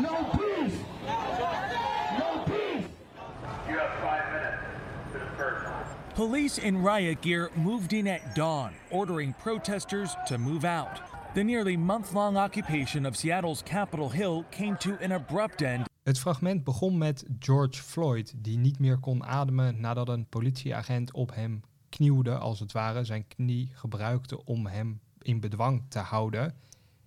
[0.00, 0.76] No peace.
[2.18, 2.86] No peace.
[3.68, 4.62] You have five minutes
[5.12, 6.14] to disperse.
[6.14, 11.00] Police in riot gear moved in at dawn, ordering protesters to move out.
[11.34, 15.86] The nearly month-long occupation of Seattle's Capitol Hill came to an abrupt end.
[16.02, 21.34] Het fragment begon met George Floyd, die niet meer kon ademen nadat een politieagent op
[21.34, 26.54] hem knieuwde, als het ware, zijn knie gebruikte om hem in bedwang te houden.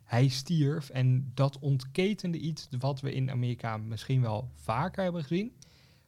[0.03, 5.53] Hij stierf en dat ontketende iets wat we in Amerika misschien wel vaker hebben gezien,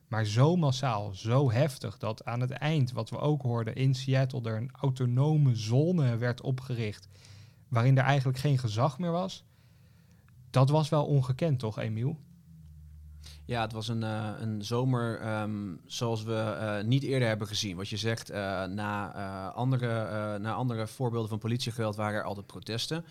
[0.08, 4.42] Maar zo massaal, zo heftig, dat aan het eind, wat we ook hoorden in Seattle,
[4.50, 7.08] er een autonome zone werd opgericht.
[7.74, 9.46] Waarin er eigenlijk geen gezag meer was.
[10.50, 12.20] Dat was wel ongekend, toch, Emiel?
[13.46, 17.76] Ja, het was een, uh, een zomer um, zoals we uh, niet eerder hebben gezien.
[17.76, 23.06] Wat je zegt, uh, na, andere, na andere voorbeelden van politiegeweld waren er altijd protesten.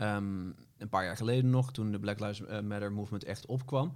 [0.00, 3.92] Um, een paar jaar geleden nog, toen de Black Lives Matter movement echt opkwam.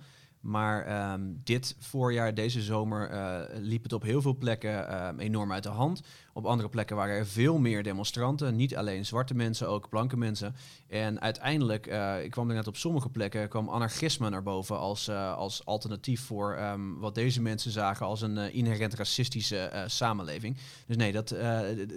[0.47, 5.53] Maar um, dit voorjaar, deze zomer, uh, liep het op heel veel plekken uh, enorm
[5.53, 6.03] uit de hand.
[6.33, 8.57] Op andere plekken waren er veel meer demonstranten.
[8.57, 10.55] Niet alleen zwarte mensen, ook blanke mensen.
[10.89, 15.65] En uiteindelijk, uh, ik kwam net op sommige plekken, kwam anarchisme naar boven als, als
[15.65, 20.57] alternatief voor um, wat deze mensen zagen als een inherent racistische samenleving.
[20.87, 21.37] Dus nee, dat,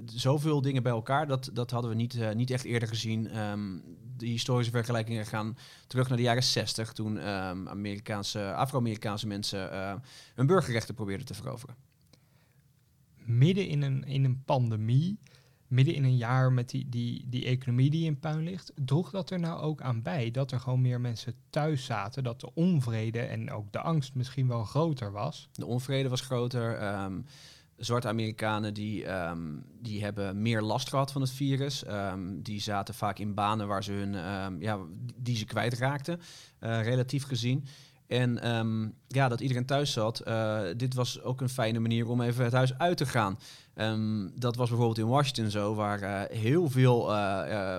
[0.06, 3.30] zoveel dingen bij elkaar, dat, dat hadden we niet, niet echt eerder gezien.
[4.20, 9.94] De historische vergelijkingen gaan terug naar de jaren 60, toen um, Amerikaanse, Afro-Amerikaanse mensen uh,
[10.36, 11.76] hun burgerrechten probeerden te veroveren.
[13.16, 15.20] Midden in een, in een pandemie,
[15.68, 19.30] midden in een jaar met die, die, die economie die in puin ligt, droeg dat
[19.30, 23.20] er nou ook aan bij dat er gewoon meer mensen thuis zaten, dat de onvrede
[23.20, 25.50] en ook de angst misschien wel groter was?
[25.52, 27.04] De onvrede was groter.
[27.04, 27.26] Um,
[27.80, 31.88] zwarte Amerikanen die, um, die hebben meer last gehad van het virus.
[31.88, 34.80] Um, die zaten vaak in banen waar ze hun, um, ja,
[35.16, 36.20] die ze kwijtraakten,
[36.60, 37.66] uh, relatief gezien.
[38.08, 38.40] En
[39.08, 42.54] ja, dat iedereen thuis zat, uh, dit was ook een fijne manier om even het
[42.54, 43.40] huis uit te gaan.
[44.36, 47.12] Dat was bijvoorbeeld in Washington zo, waar uh, heel veel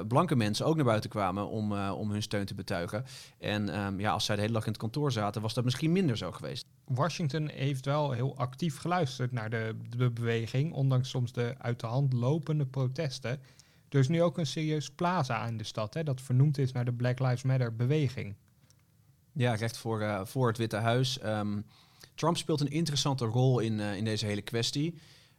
[0.09, 3.05] blanke mensen ook naar buiten kwamen om, om hun steun te betuigen.
[3.39, 6.17] En ja, als zij de hele dag in het kantoor zaten, was dat misschien minder
[6.17, 6.67] zo geweest.
[6.95, 11.87] Washington heeft wel heel actief geluisterd naar de, de beweging, ondanks soms de uit de
[11.87, 13.41] hand lopende protesten.
[13.89, 16.85] Er is nu ook een serieus plaza in de stad, hè, dat vernoemd is naar
[16.85, 18.35] de Black Lives Matter beweging.
[19.33, 21.25] Ja, recht voor, uh, voor het Witte Huis.
[21.25, 21.65] Um,
[22.15, 24.95] Trump speelt een interessante rol in, uh, in deze hele kwestie.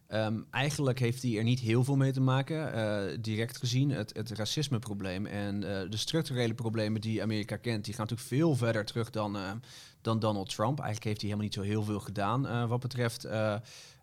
[0.08, 3.90] Um, eigenlijk heeft hij er niet heel veel mee te maken, uh, direct gezien.
[3.90, 8.84] Het, het racismeprobleem en de structurele problemen die Amerika kent, die gaan natuurlijk veel verder
[8.84, 9.36] terug dan,
[10.02, 10.78] dan Donald Trump.
[10.78, 13.26] Eigenlijk heeft hij helemaal niet zo heel veel gedaan wat betreft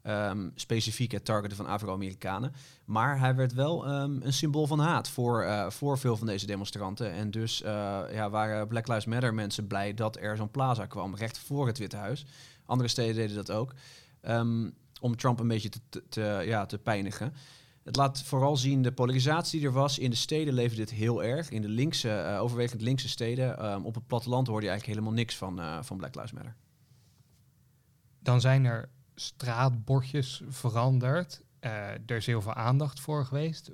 [0.03, 2.53] um, specifiek het targeten van Afro-Amerikanen.
[2.85, 6.45] Maar hij werd wel um, een symbool van haat voor, uh, voor veel van deze
[6.45, 7.11] demonstranten.
[7.11, 7.69] En dus uh,
[8.11, 11.77] ja, waren Black Lives Matter mensen blij dat er zo'n plaza kwam, recht voor het
[11.77, 12.25] Witte Huis.
[12.65, 13.73] Andere steden deden dat ook.
[14.27, 17.33] Um, om Trump een beetje te, te, ja, te pijnigen.
[17.89, 19.99] Het laat vooral zien de polarisatie die er was.
[19.99, 21.49] In de steden leefde dit heel erg.
[21.49, 23.83] In de linkse, uh, overwegend linkse steden.
[23.83, 26.55] op het platteland hoorde je eigenlijk helemaal niks van, van Black Lives Matter.
[28.19, 31.41] Dan zijn er straatbordjes veranderd.
[31.61, 33.71] Uh, er is heel veel aandacht voor geweest.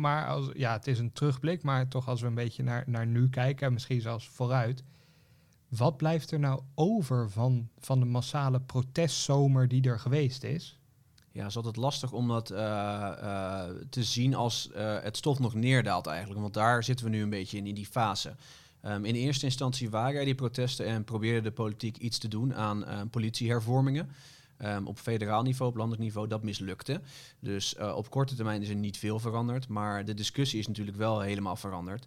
[0.00, 3.06] Maar als, ja, het is een terugblik, maar toch als we een beetje naar, naar
[3.06, 4.82] nu kijken, misschien zelfs vooruit.
[5.68, 10.79] Wat blijft er nou over van, van de massale protestzomer die er geweest is?
[11.32, 14.70] Ja, is altijd lastig om dat uh, uh, te zien als
[15.02, 16.40] het stof nog neerdaalt eigenlijk.
[16.40, 18.34] Want daar zitten we nu een beetje in, in die fase.
[18.84, 22.54] Um, in eerste instantie waren er die protesten en probeerde de politiek iets te doen
[22.54, 24.10] aan politiehervormingen.
[24.64, 27.00] Um, op federaal niveau, op landelijk niveau, dat mislukte.
[27.40, 29.68] Dus op korte termijn is er niet veel veranderd.
[29.68, 32.06] Maar de discussie is natuurlijk wel helemaal veranderd.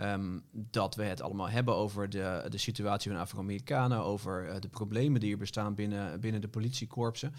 [0.00, 5.20] Um, dat we het allemaal hebben over de, de situatie van Afro-Amerikanen, over de problemen
[5.20, 7.34] die er bestaan binnen, binnen de politiekorpsen.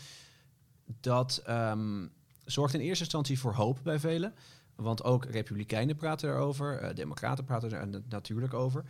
[0.85, 2.11] Dat um,
[2.45, 4.33] zorgt in eerste instantie voor hoop bij velen.
[4.75, 8.85] Want ook republikeinen praten erover, uh, democraten praten er natuurlijk over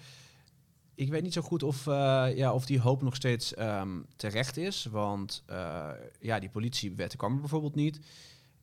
[0.95, 4.58] ik weet niet zo goed of, uh, ja, of die hoop nog steeds um, terecht
[4.58, 4.86] is.
[4.91, 7.99] Want uh, ja, die politiewetten kwam er bijvoorbeeld niet.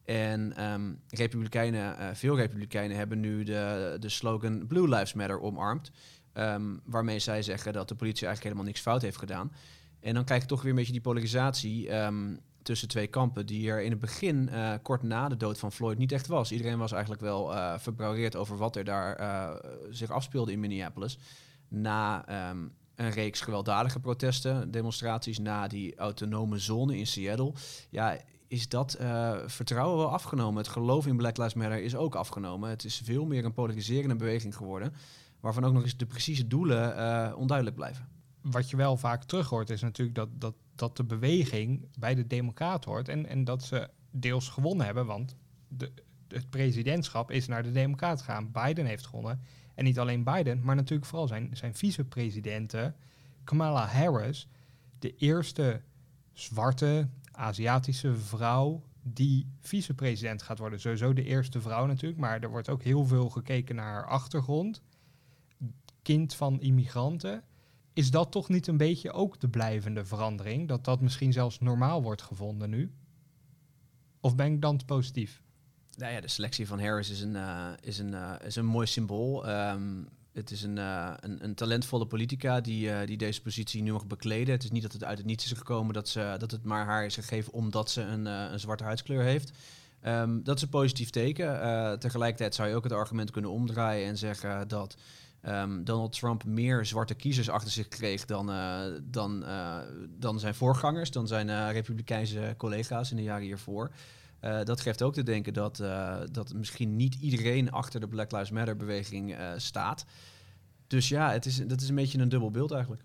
[0.05, 5.91] En um, republikeinen, veel republikeinen hebben nu de, de slogan Blue Lives Matter omarmd.
[6.85, 9.53] Waarmee zij zeggen dat de politie eigenlijk helemaal niks fout heeft gedaan.
[10.01, 11.91] En dan krijg je toch weer een beetje die polarisatie
[12.63, 14.51] tussen twee kampen, die er in het begin,
[14.83, 16.53] kort na de dood van Floyd, niet echt was.
[16.53, 21.19] Iedereen was eigenlijk wel verbrouwereerd over wat er daar zich afspeelde in Minneapolis
[21.69, 27.53] na um, een reeks gewelddadige protesten, demonstraties, na die autonome zone in Seattle,
[27.91, 28.19] ja,
[28.49, 30.63] is dat uh, vertrouwen wel afgenomen.
[30.63, 32.71] Het geloof in Black Lives Matter is ook afgenomen.
[32.71, 34.93] Het is veel meer een polariserende beweging geworden,
[35.41, 38.09] waarvan ook nog eens de precieze doelen uh, onduidelijk blijven.
[38.43, 42.27] Wat je wel vaak terug hoort, is natuurlijk dat, dat, dat de beweging bij de
[42.27, 45.37] Democraten hoort en, en dat ze deels gewonnen hebben, want
[45.69, 45.93] de,
[46.29, 48.53] het presidentschap is naar de Democraten gegaan.
[48.53, 49.41] Biden heeft gewonnen.
[49.75, 52.95] En niet alleen Biden, maar natuurlijk vooral zijn, zijn vicepresidente
[53.45, 54.49] Kamala Harris,
[54.99, 55.83] de eerste
[56.33, 60.81] zwarte Aziatische vrouw die vicepresident gaat worden.
[60.81, 64.83] Sowieso de eerste vrouw natuurlijk, maar er wordt ook heel veel gekeken naar haar achtergrond.
[66.03, 67.45] Kind van immigranten.
[67.93, 70.69] Is dat toch niet een beetje ook de blijvende verandering?
[70.69, 72.93] Dat dat misschien zelfs normaal wordt gevonden nu?
[74.21, 75.43] Of ben ik dan te positief?
[75.97, 78.87] Nou ja, de selectie van Harris is een, uh, is een, uh, is een mooi
[78.87, 79.49] symbool.
[79.49, 84.07] Um, het is een, uh, een, een, talentvolle politica die, die deze positie nu mag
[84.07, 84.55] bekleden.
[84.55, 86.85] Het is niet dat het uit het niets is gekomen dat, ze, dat het maar
[86.85, 89.53] haar is gegeven omdat ze een, een zwarte huidskleur heeft.
[90.07, 91.99] Um, dat is een positief teken.
[91.99, 94.97] tegelijkertijd zou je ook het argument kunnen omdraaien en zeggen dat
[95.49, 98.47] um, Donald Trump meer zwarte kiezers achter zich kreeg dan,
[99.03, 99.45] dan,
[100.19, 103.91] dan zijn voorgangers, dan zijn republikeinse collega's in de jaren hiervoor.
[104.41, 105.77] Dat geeft ook te denken dat,
[106.33, 110.05] dat misschien niet iedereen achter de Black Lives Matter beweging staat.
[110.87, 113.05] Dus ja, het is, dat is een beetje een dubbel beeld eigenlijk.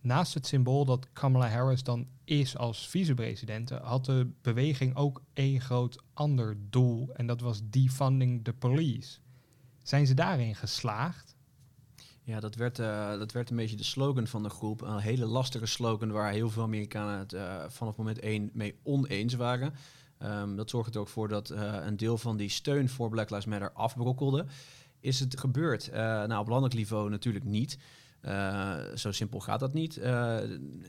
[0.00, 5.60] Naast het symbool dat Kamala Harris dan is als vicepresident, had de beweging ook één
[5.60, 7.14] groot ander doel.
[7.14, 9.18] En dat was defunding the police.
[9.82, 11.35] Zijn ze daarin geslaagd?
[12.26, 12.76] Ja, dat werd,
[13.18, 14.82] dat werd een beetje de slogan van de groep.
[14.82, 17.36] Een hele lastige slogan waar heel veel Amerikanen het
[17.72, 19.74] vanaf moment één mee oneens waren.
[20.22, 23.30] Um, dat zorgt er ook voor dat uh, een deel van die steun voor Black
[23.30, 24.46] Lives Matter afbrokkelde.
[25.00, 25.90] Is het gebeurd?
[25.92, 27.78] Nou, op landelijk niveau natuurlijk niet.
[28.94, 30.00] Zo simpel gaat dat niet.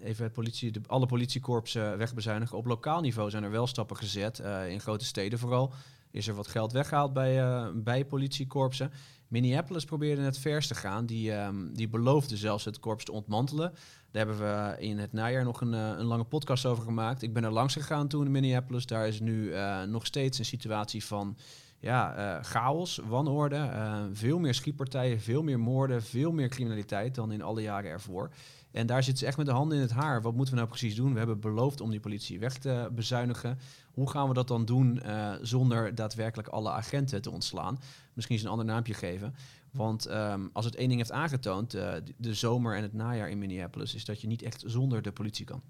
[0.04, 2.58] even politie, de, alle politiekorpsen wegbezuinigen.
[2.58, 4.40] Op lokaal niveau zijn er wel stappen gezet.
[4.68, 5.74] in grote steden vooral
[6.12, 8.92] is er wat geld weggehaald bij, bij politiekorpsen.
[9.28, 11.06] Minneapolis probeerde het verst te gaan.
[11.06, 13.74] Die, um, die beloofde zelfs het korps te ontmantelen.
[14.12, 17.22] Daar hebben we in het najaar nog een, een lange podcast over gemaakt.
[17.22, 18.86] Ik ben er langs gegaan toen in Minneapolis.
[18.86, 21.38] Daar is nu uh, nog steeds een situatie van
[21.80, 23.70] ja, uh, chaos, wanorde.
[24.12, 28.30] Veel meer schietpartijen, veel meer moorden, veel meer criminaliteit dan in alle jaren ervoor.
[28.72, 30.22] En daar zitten ze echt met de handen in het haar.
[30.22, 31.12] Wat moeten we nou precies doen?
[31.12, 33.60] We hebben beloofd om die politie weg te bezuinigen.
[33.94, 35.02] Hoe gaan we dat dan doen
[35.42, 37.80] zonder daadwerkelijk alle agenten te ontslaan?
[38.18, 39.36] Misschien eens een ander naampje geven.
[39.72, 43.38] Want um, als het één ding heeft aangetoond, uh, de zomer en het najaar in
[43.38, 45.62] Minneapolis, is dat je niet echt zonder de politie kan.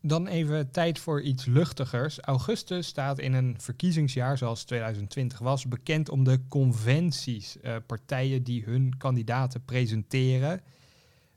[0.00, 2.20] Dan even tijd voor iets luchtigers.
[2.20, 7.56] Augustus staat in een verkiezingsjaar zoals 2020 was bekend om de conventies.
[7.62, 10.60] Uh, partijen die hun kandidaten presenteren.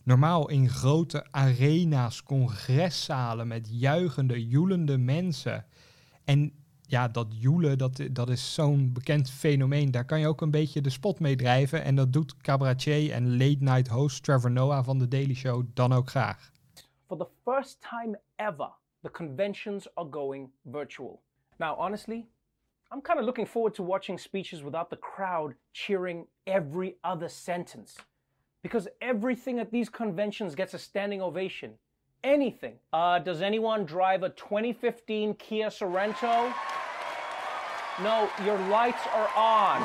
[0.04, 5.66] Normaal in grote arena's, congreszalen met juichende, joelende mensen.
[6.24, 6.54] En
[6.90, 9.92] ja, dat joelen, dat, dat is zo'n bekend fenomeen.
[9.92, 11.84] Daar kan je ook een beetje de spot mee drijven.
[11.84, 15.94] En dat doet cabaretier en late night host Trevor Noah van The Daily Show dan
[15.94, 16.52] ook graag.
[17.08, 18.70] For the first time ever,
[19.02, 21.22] the conventions are going virtual.
[21.58, 22.28] Now, honestly,
[22.92, 27.96] I'm kind of looking forward to watching speeches without the crowd cheering every other sentence.
[28.62, 31.78] Because everything at these conventions gets a standing ovation.
[32.24, 32.80] Anything.
[32.92, 36.54] Uh, does anyone drive a 2015 Kia Sorrento?
[38.04, 39.82] No, your lights are on.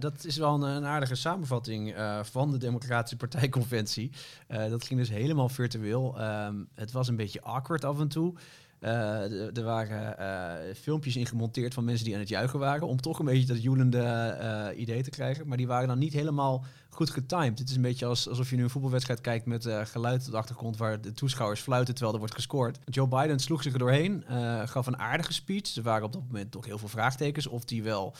[0.00, 4.12] Dat is wel een, aardige samenvatting uh, van de Democratische Partijconventie.
[4.48, 6.20] Uh, dat ging dus helemaal virtueel.
[6.20, 8.34] Um, het was een beetje awkward af en toe.
[8.80, 12.88] Uh, er waren filmpjes in gemonteerd van mensen die aan het juichen waren.
[12.88, 15.48] Om toch een beetje dat joelende idee te krijgen.
[15.48, 17.58] Maar die waren dan niet helemaal goed getimed.
[17.58, 20.36] Het is een beetje als, alsof je nu een voetbalwedstrijd kijkt met geluid op de
[20.36, 22.78] achtergrond waar de toeschouwers fluiten terwijl er wordt gescoord.
[22.84, 24.24] Joe Biden sloeg zich er doorheen,
[24.64, 25.76] gaf een aardige speech.
[25.76, 28.14] Er waren op dat moment toch heel veel vraagtekens of die wel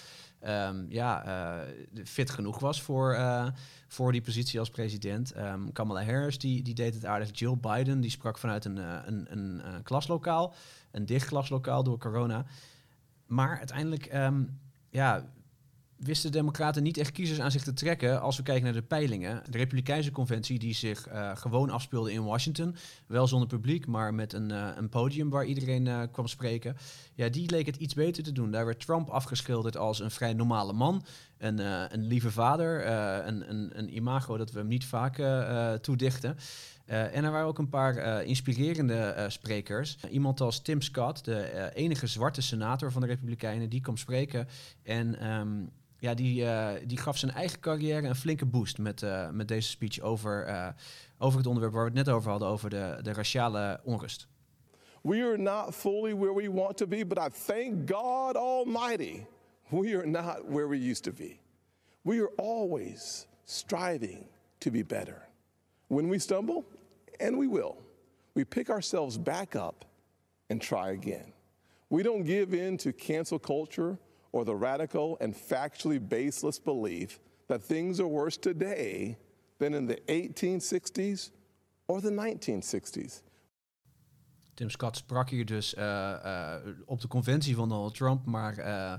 [0.46, 3.18] um, ja, uh, fit genoeg was voor,
[3.88, 5.36] voor die positie als president.
[5.36, 7.38] Um, Kamala Harris die, die deed het aardig.
[7.38, 10.54] Jill Biden die sprak vanuit een, een, een, een klaslokaal,
[10.90, 12.44] een dicht klaslokaal door corona.
[13.26, 15.24] Maar uiteindelijk, um, ja,
[15.98, 18.82] wisten de Democraten niet echt kiezers aan zich te trekken als we kijken naar de
[18.82, 19.42] peilingen.
[19.50, 24.32] De Republikeinse conventie, die zich uh, gewoon afspeelde in Washington, wel zonder publiek, maar met
[24.32, 26.76] een, uh, een podium waar iedereen uh, kwam spreken,
[27.14, 28.50] ja, die leek het iets beter te doen.
[28.50, 31.04] Daar werd Trump afgeschilderd als een vrij normale man,
[31.38, 31.58] een,
[31.92, 32.86] een lieve vader,
[33.26, 35.22] een, een, een, imago dat we hem niet vaak
[35.82, 36.36] toedichten.
[36.84, 39.98] En er waren ook een paar inspirerende sprekers.
[40.10, 44.48] iemand als Tim Scott, de enige zwarte senator van de Republikeinen, die kwam spreken.
[44.82, 49.30] En um, ja, die, uh, die gaf zijn eigen carrière een flinke boost met, uh,
[49.30, 50.68] met deze speech over, uh,
[51.18, 54.28] over het onderwerp waar we het net over hadden, over de, de raciale onrust.
[55.02, 59.26] We are not fully where we want to be, but I thank God Almighty,
[59.68, 61.40] we are not where we used to be.
[62.02, 64.26] We are always striving
[64.58, 65.28] to be better.
[65.86, 66.64] When we stumble,
[67.20, 67.76] and we will,
[68.34, 69.84] we pick ourselves back up
[70.48, 71.32] and try again.
[71.88, 73.98] We don't give in to cancel culture
[74.32, 79.16] or the radical and factually baseless belief that things are worse today
[79.58, 81.30] than in the 1860s
[81.86, 83.22] or the 1960s.
[84.54, 86.54] Tim Scott sprak hier dus uh, uh,
[86.86, 88.94] op de conventie van Donald Trump, maar uh,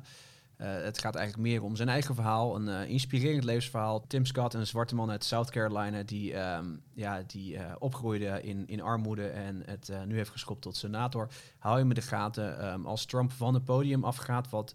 [0.64, 4.08] het gaat eigenlijk meer om zijn eigen verhaal, een uh, inspirerend levensverhaal.
[4.08, 8.68] Tim Scott, een zwarte man uit South Carolina, die, um, ja, die uh, opgroeide in,
[8.68, 11.30] in armoede en het nu heeft geschopt tot senator.
[11.58, 12.72] Hou je me de gaten.
[12.74, 14.74] Um, als Trump van het podium afgaat, wat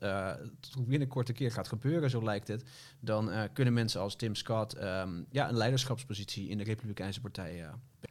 [0.79, 2.65] binnenkort een keer gaat gebeuren, zo lijkt het,
[3.01, 7.67] dan kunnen mensen als Tim Scott um, ja, een leiderschapspositie in de Republikeinse Partij.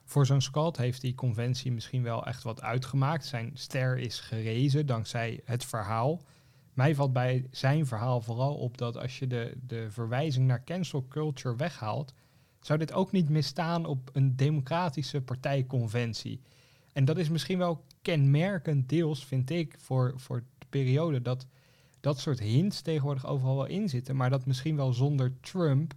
[0.05, 3.25] Voor zo'n Scott heeft die conventie misschien wel echt wat uitgemaakt.
[3.25, 6.21] Zijn ster is gerezen dankzij het verhaal.
[6.73, 11.05] Mij valt bij zijn verhaal vooral op dat als je de, de verwijzing naar cancel
[11.07, 12.13] culture weghaalt,
[12.59, 16.41] zou dit ook niet misstaan op een democratische partijconventie.
[16.93, 21.47] En dat is misschien wel kenmerkend deels, vind ik, voor, voor de periode dat
[21.99, 25.93] dat soort hints tegenwoordig overal wel in zitten, maar dat misschien wel zonder Trump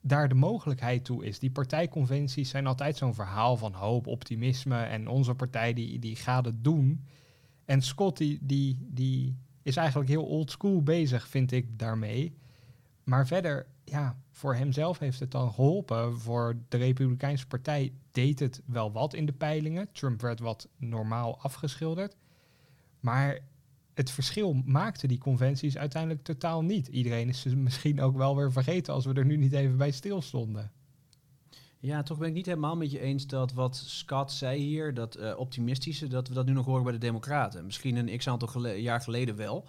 [0.00, 1.38] daar de mogelijkheid toe is.
[1.38, 6.44] Die partijconventies zijn altijd zo'n verhaal van hoop, optimisme en onze partij die, die gaat
[6.44, 7.04] het doen.
[7.64, 9.36] En Scott die, die, die
[9.68, 12.36] is eigenlijk heel old school bezig, vind ik daarmee.
[13.04, 16.18] Maar verder, ja, voor hemzelf heeft het dan geholpen.
[16.18, 19.92] Voor de Republikeinse Partij deed het wel wat in de peilingen.
[19.92, 22.16] Trump werd wat normaal afgeschilderd.
[23.00, 23.38] Maar
[23.94, 26.86] het verschil maakte die conventies uiteindelijk totaal niet.
[26.86, 29.90] Iedereen is ze misschien ook wel weer vergeten als we er nu niet even bij
[29.90, 30.72] stilstonden.
[31.80, 35.18] Ja, toch ben ik niet helemaal met je eens dat wat Scott zei hier, dat
[35.18, 37.64] uh, optimistische, dat we dat nu nog horen bij de Democraten.
[37.64, 39.68] Misschien een x aantal jaar geleden wel.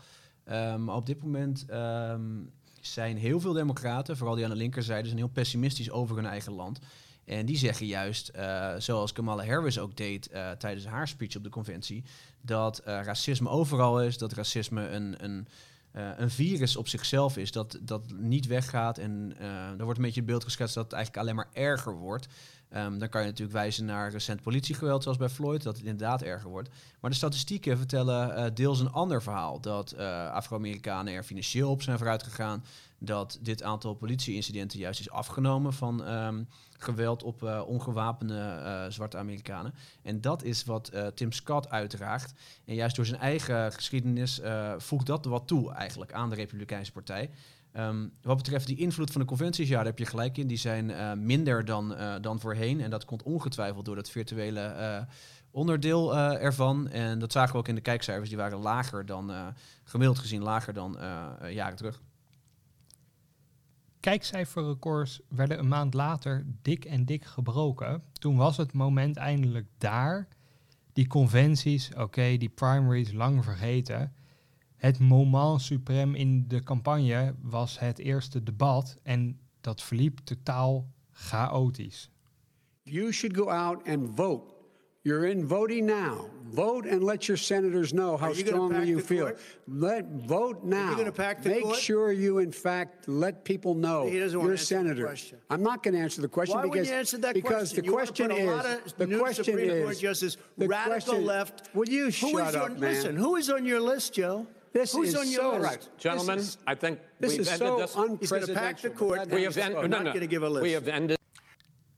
[0.77, 5.19] Maar op dit moment um, zijn heel veel Democraten, vooral die aan de linkerzijde, zijn
[5.19, 6.79] heel pessimistisch over hun eigen land.
[7.25, 11.43] En die zeggen juist, uh, zoals Kamala Harris ook deed uh, tijdens haar speech op
[11.43, 12.03] de conventie,
[12.41, 15.47] dat racisme overal is, dat racisme een, een
[15.93, 18.97] uh, een virus op zichzelf is, dat, dat niet weggaat.
[18.97, 21.95] En uh, er wordt een beetje het beeld geschetst dat het eigenlijk alleen maar erger
[21.95, 22.28] wordt.
[22.75, 26.21] Um, dan kan je natuurlijk wijzen naar recent politiegeweld, zoals bij Floyd, dat het inderdaad
[26.21, 26.69] erger wordt.
[26.99, 29.60] Maar de statistieken vertellen uh, deels een ander verhaal.
[29.60, 29.97] Dat
[30.32, 32.63] Afro-Amerikanen er financieel op zijn vooruit gegaan.
[32.99, 39.17] Dat dit aantal politieincidenten juist is afgenomen van um, geweld op uh, ongewapende uh, zwarte
[39.17, 39.73] Amerikanen.
[40.01, 42.34] En dat is wat uh, Tim Scott uitdraagt.
[42.65, 44.41] En juist door zijn eigen geschiedenis
[44.77, 47.29] voegt dat wat toe eigenlijk aan de Republikeinse Partij.
[47.77, 50.47] Um, wat betreft die invloed van de conventies, ja, daar heb je gelijk in.
[50.47, 50.91] Die zijn
[51.25, 52.82] minder dan, dan voorheen.
[52.82, 55.08] En dat komt ongetwijfeld door dat virtuele
[55.51, 56.89] onderdeel ervan.
[56.89, 58.29] En dat zagen we ook in de kijkcijfers.
[58.29, 59.32] Die waren lager dan,
[59.84, 60.97] gemiddeld gezien, lager dan
[61.51, 62.01] jaren terug.
[63.99, 68.03] Kijkcijferrecords werden een maand later dik en dik gebroken.
[68.13, 70.27] Toen was het moment eindelijk daar.
[70.93, 74.13] Die conventies, oké, die primaries lang vergeten.
[74.79, 82.09] Het moment suprême in de campagne was het eerste debat en dat verliep totaal chaotisch.
[82.83, 84.53] You should go out and vote.
[85.01, 86.29] You're in voting now.
[86.53, 89.25] Vote and let your senators know how you strongly you feel.
[89.25, 89.39] Court?
[89.65, 90.93] Let vote now.
[90.93, 91.77] Are you pack the Make court?
[91.77, 95.15] sure you, in fact, let people know you're senator.
[95.49, 97.85] I'm not going to answer the question Why because you answer that because question?
[97.85, 101.69] the question is the question Supreme is Court justice the radical question, left.
[101.73, 102.93] Will you who shut up, on, man?
[102.93, 104.47] Listen, who is on your list, Joe?
[104.71, 105.89] This Who's is on your so list?
[105.97, 106.38] gentlemen.
[106.39, 108.19] Is, I think this we've is ended so this.
[108.19, 109.29] He's going to pack the court.
[109.29, 109.89] We have ended.
[109.89, 110.03] not No, no.
[110.12, 110.63] going to give a list.
[110.63, 111.17] We have ended.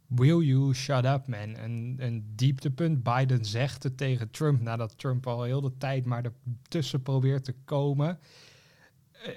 [0.08, 1.56] Will you shut up, man?
[1.58, 3.04] Een, een dieptepunt.
[3.04, 6.26] Biden zegt het tegen Trump nadat Trump al heel de tijd maar
[6.64, 8.20] ertussen probeert te komen.
[9.28, 9.30] Uh,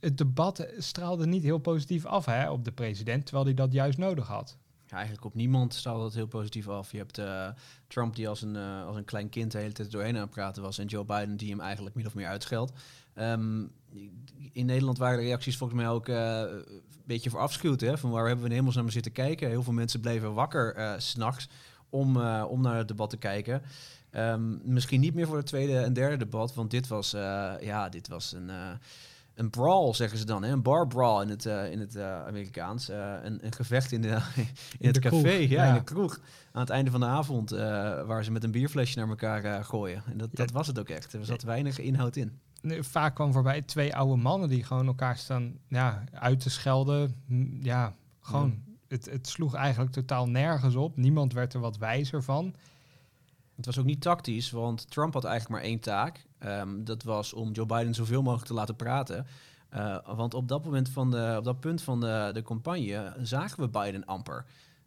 [0.00, 3.98] het debat straalde niet heel positief af hè, op de president, terwijl hij dat juist
[3.98, 4.58] nodig had.
[4.92, 6.92] Ja, eigenlijk op niemand straalde het heel positief af.
[6.92, 7.48] Je hebt uh,
[7.86, 10.30] Trump die als een, uh, als een klein kind de hele tijd doorheen aan het
[10.30, 10.78] praten was.
[10.78, 12.72] En Joe Biden die hem eigenlijk min of meer uitscheldt.
[13.14, 13.70] Um,
[14.52, 17.84] in Nederland waren de reacties volgens mij ook uh, een beetje verafschuwd.
[17.94, 19.48] Van waar hebben we in hemelsnaam zitten kijken?
[19.48, 21.48] Heel veel mensen bleven wakker uh, s'nachts
[21.88, 23.62] om, om naar het debat te kijken.
[24.10, 27.10] Um, misschien niet meer voor het tweede en derde debat, want dit was,
[27.60, 28.50] ja, dit was een,
[29.34, 30.42] een brawl, zeggen ze dan.
[30.42, 30.50] Hè?
[30.50, 32.88] Een bar brawl in het, in het Amerikaans.
[32.88, 36.20] Een, een, gevecht in, de, in, in het café, kroeg, ja, ja, in de kroeg.
[36.52, 37.50] Aan het einde van de avond,
[38.06, 40.02] waar ze met een bierflesje naar elkaar gooien.
[40.06, 41.12] En dat, dat was het ook echt.
[41.12, 45.58] Er zat weinig inhoud in vaak kwam voorbij twee oude mannen die gewoon elkaar staan
[45.68, 47.14] ja, uit te schelden.
[47.60, 48.62] Ja, gewoon.
[48.88, 50.96] Het, het sloeg eigenlijk totaal nergens op.
[50.96, 52.54] Niemand werd er wat wijzer van.
[53.56, 56.26] Het was ook niet tactisch, want Trump had eigenlijk maar één taak.
[56.46, 59.26] Um, dat was om Joe Biden zoveel mogelijk te laten praten.
[59.74, 63.60] Uh, want op dat, moment van de, op dat punt van de, de campagne zagen
[63.60, 64.44] we Biden amper.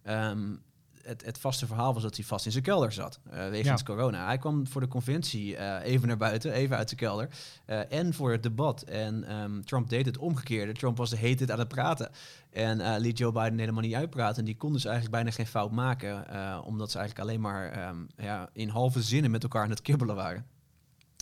[0.09, 0.61] Um,
[1.05, 3.85] het, het, vaste verhaal was dat hij vast in zijn kelder zat, uh, wegens ja.
[3.85, 4.25] corona.
[4.25, 7.29] Hij kwam voor de conventie uh, even naar buiten, even uit de kelder.
[7.67, 8.81] Uh, en voor het debat.
[8.81, 10.73] En um, Trump deed het omgekeerde.
[10.73, 12.11] Trump was de hele tijd aan het praten.
[12.49, 14.37] En liet Joe Biden helemaal niet uitpraten.
[14.37, 16.25] En die kon dus eigenlijk bijna geen fout maken.
[16.63, 20.15] omdat ze eigenlijk alleen maar um, ja, in halve zinnen met elkaar aan het kibbelen
[20.15, 20.45] waren.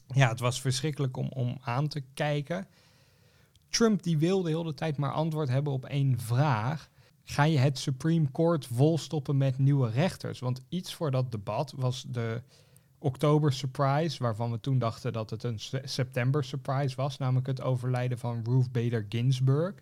[0.08, 2.68] Ja, het was verschrikkelijk om, om aan te kijken.
[3.70, 6.90] Trump die wilde heel de tijd maar antwoord hebben op één vraag.
[7.24, 10.40] Ga je het Supreme Court volstoppen met nieuwe rechters?
[10.40, 12.42] Want iets voor dat debat was de
[12.98, 18.18] oktober surprise, waarvan we toen dachten dat het een september surprise was, namelijk het overlijden
[18.18, 19.74] van Ruth Bader Ginsburg.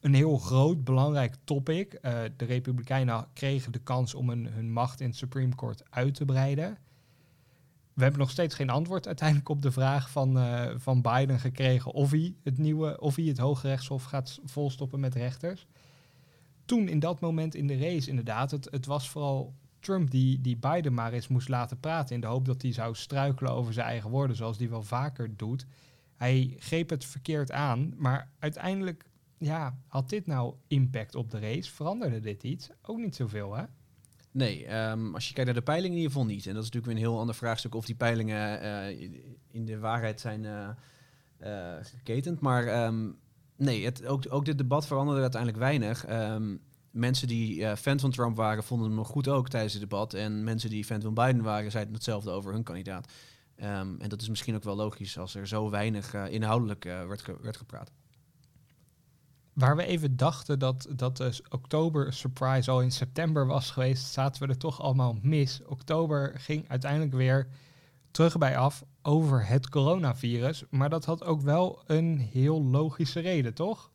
[0.00, 1.92] Een heel groot, belangrijk topic.
[1.94, 6.14] Uh, de Republikeinen kregen de kans om hun, hun macht in het Supreme Court uit
[6.14, 6.78] te breiden.
[7.94, 11.92] We hebben nog steeds geen antwoord uiteindelijk op de vraag van, uh, van Biden gekregen
[11.92, 15.66] of hij het nieuwe, of hij het Hoge Rechtshof gaat volstoppen met rechters.
[16.64, 20.56] Toen in dat moment in de race, inderdaad, het, het was vooral Trump die, die
[20.56, 23.86] Biden maar eens moest laten praten in de hoop dat hij zou struikelen over zijn
[23.86, 25.66] eigen woorden, zoals hij wel vaker doet.
[26.16, 29.04] Hij greep het verkeerd aan, maar uiteindelijk
[29.38, 31.72] ja, had dit nou impact op de race?
[31.72, 32.70] Veranderde dit iets?
[32.82, 33.64] Ook niet zoveel, hè?
[34.34, 36.46] Nee, um, als je kijkt naar de peilingen in ieder geval niet.
[36.46, 39.10] En dat is natuurlijk weer een heel ander vraagstuk of die peilingen uh,
[39.50, 40.44] in de waarheid zijn
[41.40, 42.40] uh, geketend.
[42.40, 43.18] Maar um,
[43.56, 46.10] nee, het, ook, ook dit debat veranderde uiteindelijk weinig.
[46.10, 46.60] Um,
[46.90, 50.14] mensen die fan van Trump waren, vonden hem goed ook tijdens het debat.
[50.14, 53.12] En mensen die fan van Biden waren, zeiden hetzelfde over hun kandidaat.
[53.56, 57.90] en dat is misschien ook wel logisch als er zo weinig inhoudelijk werd, werd gepraat.
[59.54, 64.42] Waar we even dachten dat, dat de oktober surprise al in september was geweest, zaten
[64.42, 65.60] we er toch allemaal mis.
[65.66, 67.48] Oktober ging uiteindelijk weer
[68.10, 70.64] terug bij af over het coronavirus.
[70.70, 73.90] Maar dat had ook wel een heel logische reden, toch?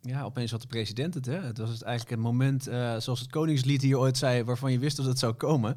[0.00, 1.26] Ja, opeens had de president het.
[1.26, 1.40] Hè?
[1.40, 4.78] Het was het eigenlijk het moment, uh, zoals het Koningslied hier ooit zei, waarvan je
[4.78, 5.76] wist dat het zou komen.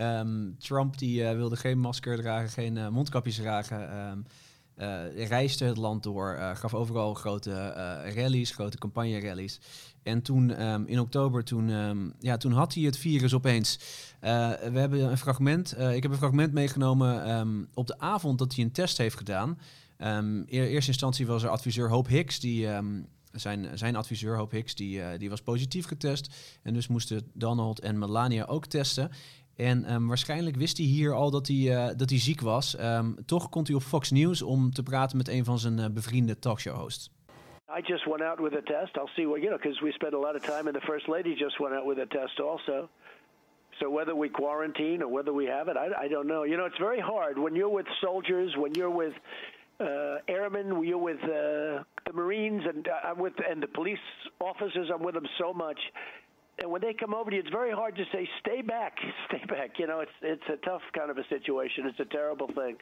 [0.00, 4.08] Um, Trump die uh, wilde geen masker dragen, geen uh, mondkapjes dragen.
[4.10, 4.26] Um,
[4.78, 9.60] uh, reisde het land door, uh, gaf overal grote uh, rallies, grote campagne-rallies.
[10.02, 13.78] En toen um, in oktober, toen, um, ja, toen had hij het virus opeens.
[14.20, 18.64] we hebben een fragment, ik heb een fragment meegenomen um, op de avond dat hij
[18.64, 19.58] een test heeft gedaan.
[19.98, 22.68] in eerste instantie was er adviseur Hope Hicks, die,
[23.32, 26.34] zijn, zijn adviseur Hope Hicks, die, die was positief getest.
[26.62, 29.10] En dus moesten Donald en Melania ook testen.
[29.56, 32.78] En um, waarschijnlijk wist hij hier al dat hij, uh, dat hij ziek was.
[32.80, 35.84] Um, toch komt hij op Fox News om te praten met een van zijn uh,
[35.94, 37.10] bevriende talkshow-hosts.
[37.78, 38.96] I just went out with a test.
[38.96, 41.08] I'll see what, you know, because we spent a lot of time, and the First
[41.08, 42.88] Lady just went out with a test also.
[43.80, 46.44] So whether we quarantine or whether we have it, I, I don't know.
[46.44, 49.14] You know, it's very hard when you're with soldiers, when you're with
[49.80, 53.98] uh, airmen, you're with uh, the Marines, and uh, I'm with and the police
[54.40, 54.90] officers.
[54.94, 55.80] I'm with them so much
[56.62, 58.92] and when they come over to you, it's very hard to say, "Stay back,
[59.26, 61.86] stay back." You know, it's it's a tough kind of a situation.
[61.86, 62.76] It's a terrible thing.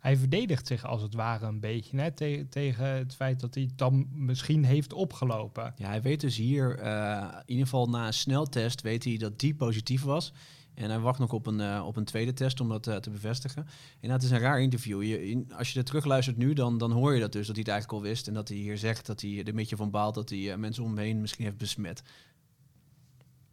[0.00, 3.62] Hij verdedigt zich als het ware een beetje hè, te tegen het feit dat hij
[3.62, 5.74] het dan misschien heeft opgelopen.
[5.76, 9.38] Ja, hij weet dus hier, uh, in ieder geval na een sneltest, weet hij dat
[9.38, 10.32] die positief was.
[10.74, 13.10] En hij wacht nog op een, uh, op een tweede test om dat uh, te
[13.10, 13.66] bevestigen.
[14.00, 15.02] En dat is een raar interview.
[15.02, 17.64] Je, in, als je er terugluistert nu, dan, dan hoor je dat dus, dat hij
[17.64, 18.28] het eigenlijk al wist.
[18.28, 20.84] En dat hij hier zegt dat hij er een beetje van baalt dat hij mensen
[20.84, 22.02] om hem heen misschien heeft besmet.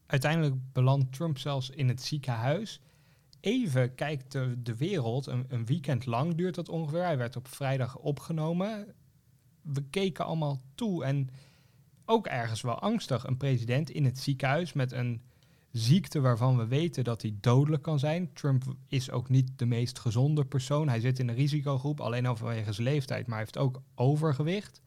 [0.08, 2.82] Uiteindelijk belandt Trump zelfs in het ziekenhuis.
[3.40, 7.04] Even kijkt de, wereld, een, een, weekend lang duurt dat ongeveer.
[7.04, 8.94] Hij werd op vrijdag opgenomen.
[9.62, 11.30] We keken allemaal toe en
[12.06, 13.24] ook ergens wel angstig.
[13.24, 15.22] Een president in het ziekenhuis met een
[15.72, 18.34] ziekte waarvan we weten dat hij dodelijk kan zijn.
[18.34, 20.90] Trump is ook niet de meest gezonde persoon.
[20.90, 24.82] Hij zit in een risicogroep, alleen al vanwege zijn leeftijd, maar hij heeft ook overgewicht.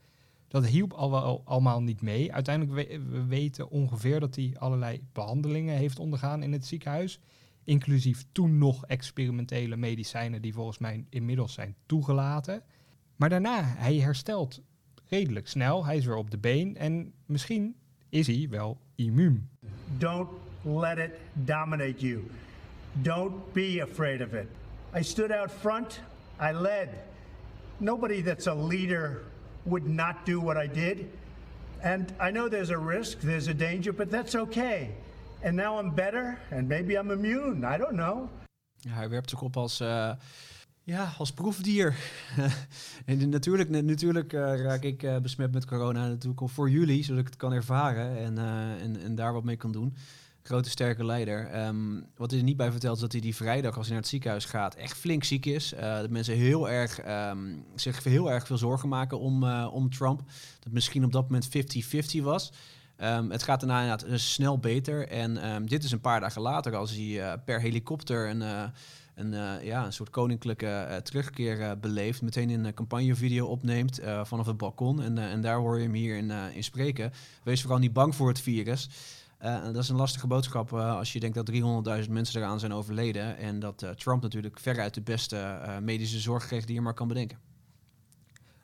[0.50, 2.32] Dat hielp al wel allemaal niet mee.
[2.32, 7.20] Uiteindelijk we, we weten ongeveer dat hij allerlei behandelingen heeft ondergaan in het ziekenhuis.
[7.64, 12.62] Inclusief toen nog experimentele medicijnen die volgens mij inmiddels zijn toegelaten.
[13.16, 14.62] Maar daarna, hij herstelt
[15.08, 15.84] redelijk snel.
[15.84, 17.76] Hij is weer op de been en misschien
[18.08, 19.48] is hij wel immuun.
[19.98, 20.28] Don't
[20.62, 22.30] let it dominate you.
[22.92, 24.46] Don't be afraid of it.
[24.96, 26.00] I stood out front.
[26.40, 26.88] I led.
[27.76, 29.29] Nobody that's a leader
[29.62, 31.06] would not do what I did.
[31.82, 34.90] And I know there's a risk, there's a danger, but that's okay.
[35.42, 37.64] And now I'm better, and maybe I'm immune.
[37.64, 38.28] I don't know.
[38.76, 40.12] Ja, hij werpt zich op als, uh,
[40.82, 41.94] ja, als proefdier.
[43.06, 47.26] en natuurlijk, natuurlijk uh, raak ik uh, besmet met corona natuurlijk voor jullie, zodat ik
[47.26, 48.38] het kan ervaren en,
[48.78, 49.94] en, en daar wat mee kan doen
[50.42, 51.66] grote sterke leider.
[51.66, 54.00] Um, wat hij er niet bij vertelt is dat hij die vrijdag als hij naar
[54.00, 55.72] het ziekenhuis gaat echt flink ziek is.
[55.74, 59.90] Uh, dat mensen heel erg, um, zich heel erg veel zorgen maken om, uh, om
[59.90, 60.22] Trump.
[60.60, 61.48] Dat misschien op dat moment
[62.18, 62.52] 50-50 was.
[63.02, 65.08] Um, het gaat daarna inderdaad snel beter.
[65.08, 68.40] En dit is een paar dagen later als hij per helikopter een,
[69.14, 72.22] een, ja, een soort koninklijke terugkeer beleeft.
[72.22, 75.02] Meteen een campagnevideo opneemt vanaf het balkon.
[75.02, 77.12] En, en daar hoor je hem hier in, in spreken.
[77.42, 78.88] Wees vooral niet bang voor het virus.
[79.42, 81.50] Uh, dat is een lastige boodschap uh, als je denkt dat
[82.04, 83.36] 300.000 mensen eraan zijn overleden.
[83.36, 87.08] En dat uh, Trump natuurlijk veruit de beste medische zorg kreeg die je maar kan
[87.08, 87.38] bedenken.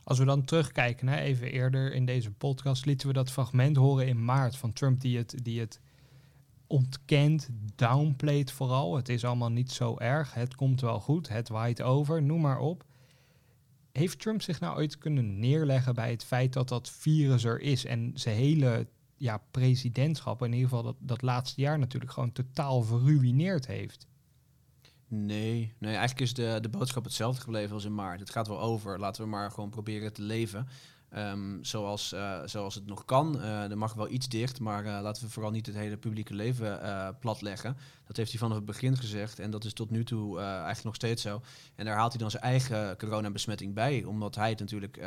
[0.04, 4.06] Als we dan terugkijken, hè, even eerder in deze podcast lieten we dat fragment horen
[4.06, 5.80] in maart van Trump die het, die het
[6.66, 8.96] ontkent, downplayt vooral.
[8.96, 12.58] Het is allemaal niet zo erg, het komt wel goed, het waait over, noem maar
[12.58, 12.84] op.
[13.92, 17.84] Heeft Trump zich nou ooit kunnen neerleggen bij het feit dat dat virus er is
[17.84, 18.86] en zijn hele
[19.16, 24.06] ja, presidentschap, in ieder geval dat, dat laatste jaar natuurlijk gewoon totaal verruineerd heeft?
[25.08, 28.20] Nee, nee, eigenlijk is de, de boodschap hetzelfde gebleven als in maart.
[28.20, 28.98] Het gaat wel over.
[28.98, 30.68] Laten we maar gewoon proberen te leven.
[31.08, 33.36] Ehm, zoals, uh, zoals het nog kan.
[33.36, 36.34] Uh, er mag wel iets dicht, maar uh, laten we vooral niet het hele publieke
[36.34, 36.80] leven
[37.20, 37.76] platleggen.
[38.06, 40.94] Dat heeft hij vanaf het begin gezegd en dat is tot nu toe eigenlijk nog
[40.94, 41.42] steeds zo.
[41.74, 44.98] En daar haalt hij dan zijn eigen coronabesmetting bij, omdat hij het natuurlijk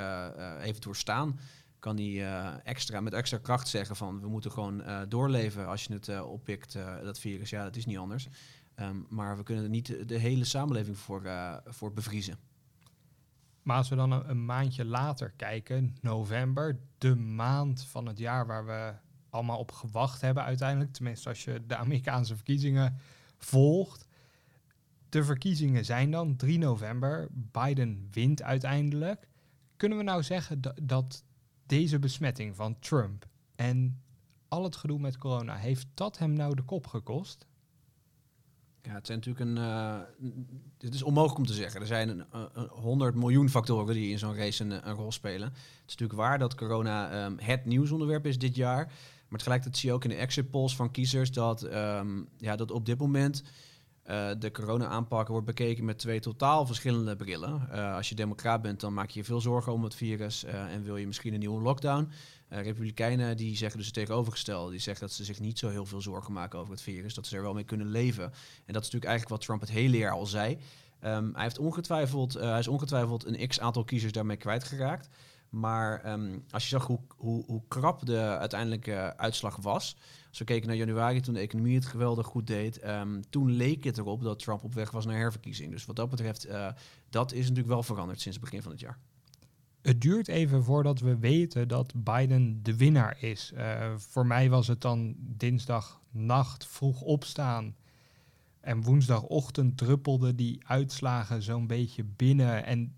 [0.59, 1.39] heeft doorstaan.
[1.79, 6.21] Kan hij extra, met extra kracht zeggen van we moeten gewoon doorleven als je het
[6.21, 6.73] oppikt,
[7.03, 7.49] dat virus.
[7.49, 8.27] Ja, dat is niet anders.
[8.75, 11.21] Um, maar we kunnen er niet de hele samenleving voor,
[11.65, 12.37] voor bevriezen.
[13.63, 18.47] Maar als we dan een, een, maandje later kijken, november, de maand van het jaar
[18.47, 18.93] waar we
[19.29, 22.97] allemaal op gewacht hebben uiteindelijk, tenminste als je de Amerikaanse verkiezingen
[23.37, 24.07] volgt.
[25.09, 29.27] De verkiezingen zijn dan 3 november, Biden wint uiteindelijk.
[29.77, 31.23] Kunnen we nou zeggen dat
[31.69, 34.01] deze besmetting van Trump en
[34.47, 37.47] al het gedoe met corona, heeft dat hem nou de kop gekost?
[38.81, 39.57] Ja, het zijn natuurlijk een.
[40.79, 41.81] Uh, is onmogelijk om te zeggen.
[41.81, 45.47] Er zijn een, een 100 miljoen factoren die in zo'n race een, rol spelen.
[45.49, 48.85] Het is natuurlijk waar dat corona um, het nieuwsonderwerp is dit jaar.
[49.27, 52.71] Maar tegelijkertijd zie je ook in de exit polls van kiezers dat, um, ja, dat
[52.71, 53.43] op dit moment
[54.09, 57.67] uh, de corona-aanpak wordt bekeken met twee totaal verschillende brillen.
[57.71, 60.83] Uh, als je democraat bent, dan maak je je veel zorgen om het virus en
[60.83, 62.11] wil je misschien een nieuwe lockdown.
[62.49, 64.71] Republikeinen die zeggen dus het tegenovergestelde.
[64.71, 67.13] Die zeggen dat ze zich niet zo heel veel zorgen maken over het virus.
[67.13, 68.23] Dat ze er wel mee kunnen leven.
[68.23, 70.57] En dat is natuurlijk eigenlijk wat Trump het hele jaar al zei.
[71.03, 75.09] Um, hij, heeft ongetwijfeld, hij is ongetwijfeld een x-aantal kiezers daarmee kwijtgeraakt.
[75.49, 79.95] Maar um, als je zag hoe, hoe, hoe krap de uiteindelijke uitslag was.
[80.29, 82.87] Als we keken naar januari, toen de economie het geweldig goed deed.
[82.87, 85.71] Um, toen leek het erop dat Trump op weg was naar herverkiezing.
[85.71, 86.67] Dus wat dat betreft, uh,
[87.09, 88.99] dat is natuurlijk wel veranderd sinds het begin van het jaar
[89.81, 93.51] het duurt even voordat we weten dat Biden de winnaar is.
[93.55, 97.75] Uh, voor mij was het dan dinsdagnacht vroeg opstaan.
[98.59, 102.65] En woensdagochtend druppelden die uitslagen zo'n beetje binnen.
[102.65, 102.95] En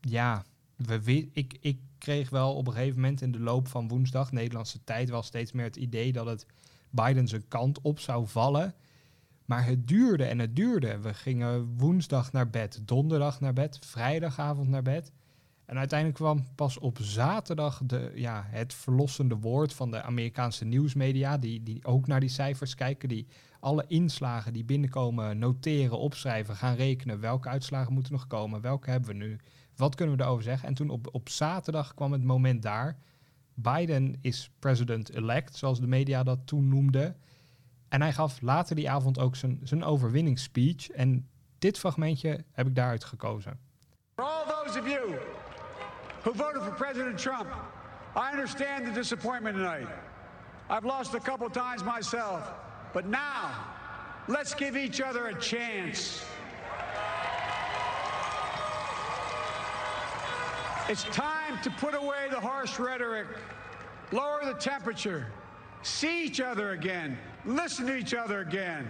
[0.00, 0.44] ja,
[0.76, 4.84] we, ik, ik kreeg wel op een gegeven moment in de loop van woensdag, Nederlandse
[4.84, 6.46] tijd, wel steeds meer het idee dat het
[6.90, 8.74] Biden zijn kant op zou vallen.
[9.44, 10.98] Maar het duurde en het duurde.
[10.98, 15.12] We gingen woensdag naar bed, donderdag naar bed, vrijdagavond naar bed.
[15.64, 21.38] En uiteindelijk kwam pas op zaterdag de, ja, het verlossende woord van de Amerikaanse nieuwsmedia,
[21.38, 23.26] die, die ook naar die cijfers kijken, die
[23.60, 27.20] alle inslagen die binnenkomen noteren, opschrijven, gaan rekenen.
[27.20, 28.60] Welke uitslagen moeten nog komen?
[28.60, 29.38] Welke hebben we nu?
[29.76, 30.68] Wat kunnen we erover zeggen?
[30.68, 32.98] En toen op, op zaterdag kwam het moment daar.
[33.54, 37.16] Biden is president-elect, zoals de media dat toen noemden.
[37.88, 40.90] En hij gaf later die avond ook zijn, zijn overwinningsspeech.
[40.90, 41.28] En
[41.58, 43.58] dit fragmentje heb ik daaruit gekozen.
[44.14, 45.18] For all those of you
[46.22, 47.48] who voted for President Trump.
[48.16, 49.88] I understand the disappointment tonight.
[50.68, 52.52] I've lost a couple times myself.
[52.92, 53.50] But now,
[54.26, 56.24] let's give each other a chance.
[60.88, 63.26] It's time to put away the harsh rhetoric,
[64.12, 65.26] lower the temperature,
[65.82, 68.86] see each other again, listen to each other again.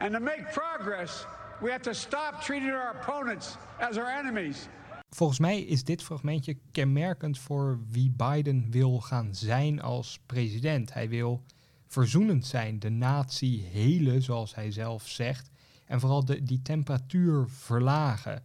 [0.00, 1.26] And to make progress,
[1.60, 4.68] we have to stop treating our opponents as our enemies
[5.14, 10.92] Volgens mij is dit fragmentje kenmerkend voor wie Biden wil gaan zijn als president.
[10.92, 11.42] Hij wil
[11.86, 15.50] verzoenend zijn, de natie helen, zoals hij zelf zegt.
[15.86, 18.42] En vooral de, die temperatuur verlagen.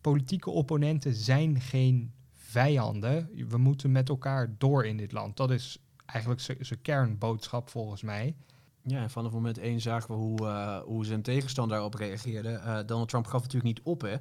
[0.00, 3.30] Politieke opponenten zijn geen vijanden.
[3.48, 5.36] We moeten met elkaar door in dit land.
[5.36, 8.34] Dat is eigenlijk zijn kernboodschap volgens mij.
[8.82, 12.48] Ja, en vanaf moment één zagen we hoe, uh, hoe zijn tegenstander daarop reageerde.
[12.48, 14.16] Uh, Donald Trump gaf natuurlijk niet op, hè.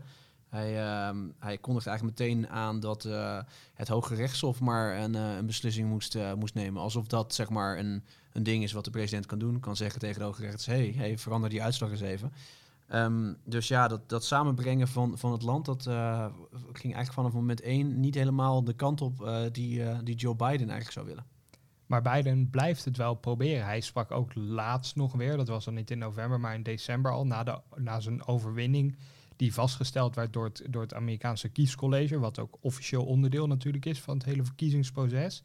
[0.50, 3.40] Hij, uh, hij kondigde eigenlijk meteen aan dat uh,
[3.74, 6.82] het Hoge Rechtshof maar een, een beslissing moest, moest nemen.
[6.82, 8.04] Alsof dat zeg maar een,
[8.34, 9.60] een ding is wat de president kan doen.
[9.60, 12.34] Kan zeggen tegen het Hoge Rechts, hey, hey, verander die uitslag eens even.
[12.94, 15.84] Um, dus ja, dat, dat samenbrengen van, van het land, dat
[16.52, 20.92] ging eigenlijk vanaf moment één niet helemaal de kant op die, die Joe Biden eigenlijk
[20.92, 21.26] zou willen.
[21.86, 23.66] Maar Biden blijft het wel proberen.
[23.66, 27.12] Hij sprak ook laatst nog weer, dat was dan niet in november, maar in december
[27.12, 28.98] al, na, de, na zijn overwinning
[29.36, 34.02] die vastgesteld werd door het, door het Amerikaanse kiescollege, wat ook officieel onderdeel natuurlijk is
[34.02, 35.44] van het hele verkiezingsproces.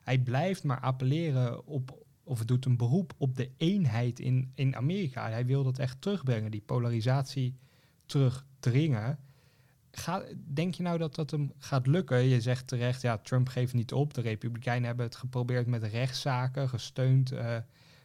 [0.00, 5.30] Hij blijft maar appelleren op, of doet een beroep op de eenheid in, in Amerika.
[5.30, 7.56] Hij wil dat echt terugbrengen, die polarisatie
[8.06, 9.18] terugdringen.
[9.90, 12.22] Ga, denk je nou dat dat hem gaat lukken?
[12.22, 14.14] Je zegt terecht, ja, Trump geeft niet op.
[14.14, 17.56] De Republikeinen hebben het geprobeerd met rechtszaken, gesteund uh,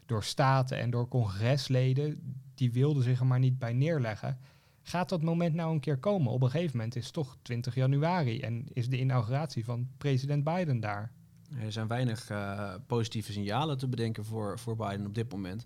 [0.05, 2.35] door staten en door congresleden.
[2.55, 4.37] Die wilden zich er maar niet bij neerleggen.
[4.81, 6.31] Gaat dat moment nou een keer komen?
[6.31, 10.43] Op een gegeven moment is het toch 20 januari en is de inauguratie van president
[10.43, 11.11] Biden daar.
[11.57, 15.65] Er zijn weinig uh, positieve signalen te bedenken voor, voor Biden op dit moment.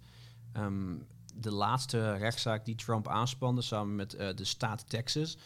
[0.58, 1.06] Um,
[1.36, 5.38] de laatste rechtszaak die Trump aanspande samen met uh, de staat Texas.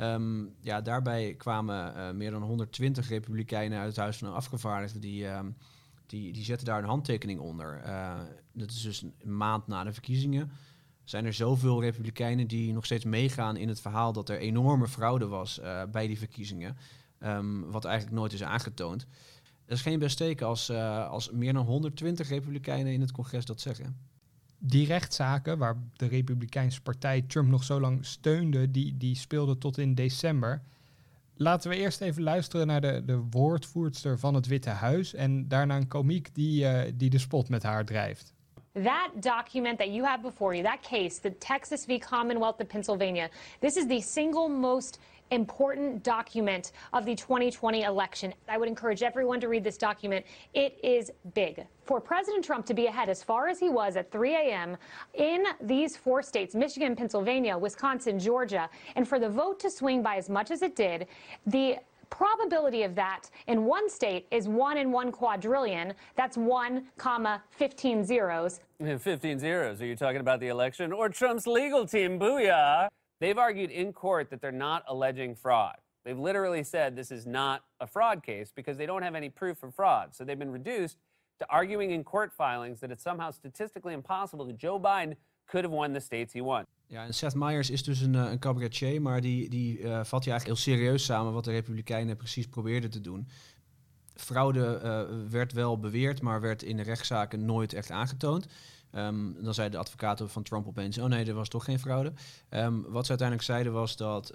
[0.00, 5.26] Um, ja, daarbij kwamen uh, meer dan 120 republikeinen uit het Huis van Afgevaardigden die,
[5.26, 5.56] um,
[6.06, 7.82] die, die zetten daar een handtekening onder.
[8.52, 10.50] dat is dus een maand na de verkiezingen
[11.04, 15.26] zijn er zoveel republikeinen die nog steeds meegaan in het verhaal dat er enorme fraude
[15.26, 15.60] was
[15.90, 16.76] bij die verkiezingen.
[17.70, 19.06] Wat eigenlijk nooit is aangetoond.
[19.68, 23.44] Dat is geen best teken als, uh, als meer dan 120 republikeinen in het congres
[23.44, 23.96] dat zeggen.
[24.58, 29.78] Die rechtszaken waar de Republikeinse partij Trump nog zo lang steunde, die, die speelden tot
[29.78, 30.62] in december.
[31.34, 35.76] Laten we eerst even luisteren naar de, de woordvoerster van het Witte Huis en daarna
[35.76, 38.34] een komiek die, uh, die de spot met haar drijft.
[38.84, 41.98] That document that you have before you, that case, the Texas v.
[41.98, 43.28] Commonwealth of Pennsylvania,
[43.60, 45.00] this is the single most
[45.30, 48.32] important document of the 2020 election.
[48.48, 50.24] I would encourage everyone to read this document.
[50.54, 51.66] It is big.
[51.84, 54.76] For President Trump to be ahead as far as he was at 3 a.m.
[55.14, 60.16] in these four states Michigan, Pennsylvania, Wisconsin, Georgia and for the vote to swing by
[60.16, 61.08] as much as it did,
[61.46, 61.78] the
[62.10, 65.94] probability of that in one state is one in one quadrillion.
[66.16, 68.60] That's one comma 15 zeros.
[68.98, 69.80] 15 zeros.
[69.82, 72.18] Are you talking about the election or Trump's legal team?
[72.18, 72.88] Booyah.
[73.20, 75.76] They've argued in court that they're not alleging fraud.
[76.04, 79.62] They've literally said this is not a fraud case because they don't have any proof
[79.62, 80.14] of fraud.
[80.14, 80.98] So they've been reduced
[81.40, 85.16] to arguing in court filings that it's somehow statistically impossible that Joe Biden
[85.48, 86.64] could have won the states he won.
[86.86, 90.30] Ja, en Seth Meyers is dus een, een cabaretier, maar die, die uh, vat je
[90.30, 93.28] eigenlijk heel serieus samen wat de Republikeinen precies probeerden te doen.
[94.14, 98.46] Fraude uh, werd wel beweerd, maar werd in de rechtszaken nooit echt aangetoond.
[98.92, 102.12] Um, dan zeiden de advocaten van Trump opeens: Oh nee, er was toch geen fraude.
[102.50, 104.34] Um, wat ze uiteindelijk zeiden was dat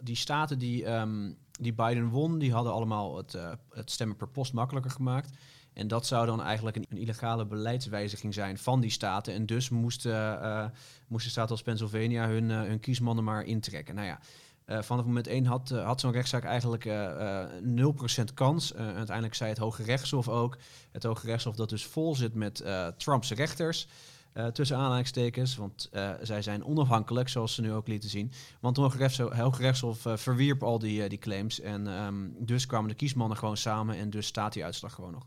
[0.00, 3.38] die staten die, um, die Biden won, die hadden allemaal het,
[3.70, 5.36] het stemmen per post makkelijker gemaakt.
[5.78, 9.34] En dat zou dan eigenlijk een, een, illegale beleidswijziging zijn van die staten.
[9.34, 10.64] En dus moesten, uh,
[11.06, 13.94] moesten staten als Pennsylvania hun, uh, hun kiesmannen maar intrekken.
[13.94, 14.20] Nou ja,
[14.66, 18.74] uh, vanaf moment 1 had, had zo'n rechtszaak eigenlijk 0% kans.
[18.74, 20.56] uiteindelijk zei het Hoge Rechtshof ook.
[20.92, 22.64] Het Hoge Rechtshof dat dus vol zit met
[22.96, 23.88] Trumps rechters.
[24.52, 25.90] tussen aanhalingstekens, want
[26.22, 28.32] zij zijn onafhankelijk, zoals ze nu ook lieten zien.
[28.60, 28.92] Want het
[29.36, 31.60] Hoge Rechtshof, verwierp al die, die claims.
[31.60, 35.26] En um, dus kwamen de kiesmannen gewoon samen en dus staat die uitslag gewoon nog.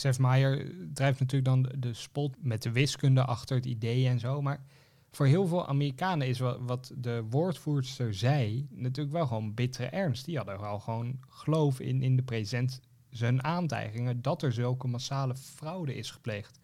[0.00, 4.42] Seth Meyer drijft natuurlijk dan de spot met de wiskunde achter het idee en zo.
[4.42, 4.64] Maar
[5.10, 10.24] voor heel veel Amerikanen is wat de woordvoerster zei natuurlijk wel gewoon bittere ernst.
[10.24, 12.80] Die hadden wel gewoon geloof in, in de president
[13.10, 16.60] zijn aantijgingen dat er zulke massale fraude is gepleegd.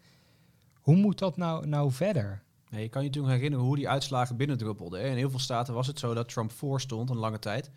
[0.81, 2.43] Hoe moet dat nou, nou verder?
[2.69, 5.01] Je kan je natuurlijk herinneren hoe die uitslagen binnendruppelden.
[5.01, 7.71] In heel veel staten was het zo dat Trump voorstond een lange tijd.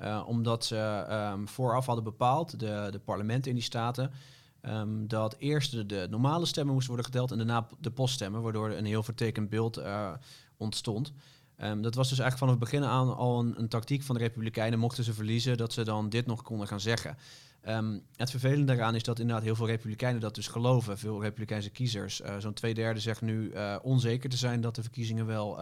[0.00, 4.10] Uh, omdat ze um, vooraf hadden bepaald, de, de parlementen in die staten,
[4.68, 8.84] Um, dat eerst de, normale stemmen moesten worden geteld en daarna de poststemmen, waardoor een
[8.84, 10.12] heel vertekend beeld uh,
[10.56, 11.12] ontstond.
[11.62, 14.20] Um, dat was dus eigenlijk vanaf het begin aan al een, een, tactiek van de
[14.20, 17.16] Republikeinen, mochten ze verliezen, dat ze dan dit nog konden gaan zeggen.
[17.68, 21.70] Um, het vervelende daaraan is dat inderdaad heel veel Republikeinen dat dus geloven, veel Republikeinse
[21.70, 22.20] kiezers.
[22.20, 25.58] Uh, Zo'n twee derde zegt nu uh, onzeker te zijn dat de verkiezingen wel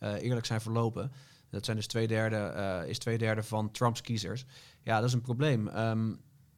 [0.00, 1.12] eerlijk zijn verlopen.
[1.50, 4.44] Dat zijn dus twee derde, is twee derde van Trumps kiezers.
[4.82, 5.66] Ja, dat is een probleem.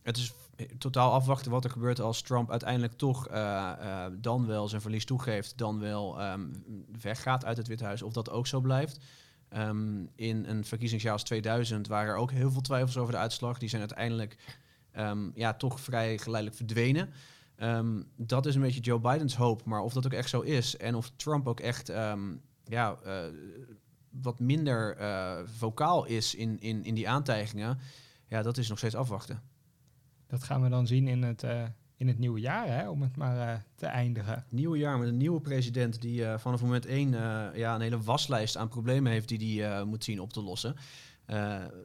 [0.03, 0.33] het is
[0.78, 5.05] totaal afwachten wat er gebeurt als Trump uiteindelijk toch uh, uh, dan wel zijn verlies
[5.05, 6.64] toegeeft, dan wel um,
[7.00, 8.98] weggaat uit het Witte Huis, of dat ook zo blijft.
[9.57, 13.59] Um, in een verkiezingsjaar als 2000 waren er ook heel veel twijfels over de uitslag.
[13.59, 14.36] Die zijn uiteindelijk
[14.96, 17.11] um, ja, toch vrij geleidelijk verdwenen.
[18.16, 20.94] dat is een beetje Joe Bidens hoop, maar of dat ook echt zo is en
[20.94, 21.88] of Trump ook echt
[22.64, 23.18] ja, uh,
[24.11, 24.96] wat minder
[25.57, 27.78] vocaal is in, in, in die aantijgingen,
[28.28, 29.53] ja, dat is nog steeds afwachten.
[30.35, 31.62] Dat gaan we dan zien in het, uh,
[31.97, 34.45] in het nieuwe jaar, hè, om het maar uh, te eindigen.
[34.49, 37.11] Nieuwe jaar met een nieuwe president die uh, vanaf moment één
[37.55, 40.76] ja, een hele waslijst aan problemen heeft die hij moet zien op te lossen.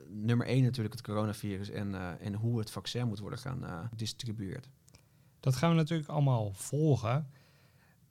[0.09, 4.69] nummer één natuurlijk het coronavirus en, en hoe het vaccin moet worden gaan distribueerd.
[5.39, 7.27] Dat gaan we natuurlijk allemaal volgen.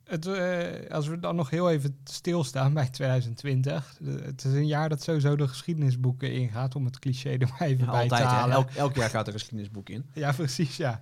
[0.09, 3.99] Het, uh, als we dan nog heel even stilstaan bij 2020.
[4.03, 7.85] het is een jaar dat sowieso de geschiedenisboeken ingaat, om het cliché er maar even
[7.85, 8.55] ja, bij altijd, te halen.
[8.55, 10.05] Elk, elk, jaar gaat er een geschiedenisboek in.
[10.13, 10.99] ja, precies, ja.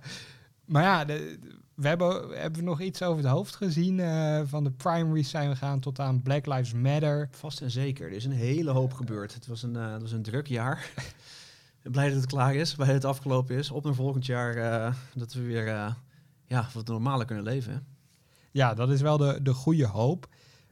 [0.64, 1.38] Maar ja, de,
[1.74, 3.98] we hebben, hebben we nog iets over het hoofd gezien.
[3.98, 7.28] Uh, van de primaries zijn we gaan tot aan Black Lives Matter.
[7.30, 8.06] Vast en zeker.
[8.06, 9.34] Er is een hele hoop gebeurd.
[9.34, 10.90] Het was een, uh, het was een druk jaar.
[11.82, 13.70] Blij dat het klaar is, blij dat het afgelopen is.
[13.70, 15.96] Op naar volgend jaar dat we weer
[16.46, 17.72] ja, wat normaler kunnen leven.
[17.72, 17.78] Hè?
[18.50, 20.28] Ja, dat is wel de, de goede hoop.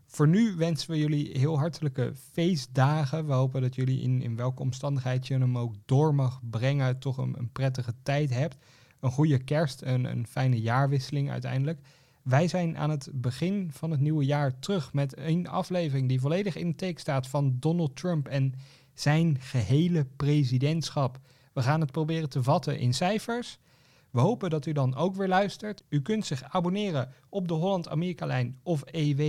[0.07, 3.27] Voor nu wensen we jullie heel hartelijke feestdagen.
[3.27, 7.17] We hopen dat jullie in, in welke omstandigheid je hem ook door mag brengen, toch
[7.17, 8.57] een, een prettige tijd hebt.
[9.01, 11.81] Een goede kerst, een, een fijne jaarwisseling uiteindelijk.
[12.23, 16.57] Wij zijn aan het begin van het nieuwe jaar terug met een aflevering die volledig
[16.57, 18.55] in het teken staat van Donald Trump en
[18.95, 21.19] zijn gehele presidentschap.
[21.53, 23.59] We gaan het proberen te vatten in cijfers.
[24.11, 25.85] We hopen dat u dan ook weer luistert.
[25.89, 29.21] U kunt zich abonneren op de Holland-Amerika-lijn of EW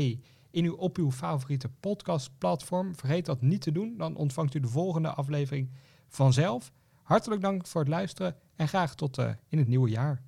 [0.51, 2.95] in uw, op uw favoriete podcastplatform.
[2.95, 5.69] Vergeet dat niet te doen, dan ontvangt u de volgende aflevering
[6.07, 6.71] vanzelf.
[7.03, 10.21] Hartelijk dank voor het luisteren en graag tot uh, in het nieuwe jaar.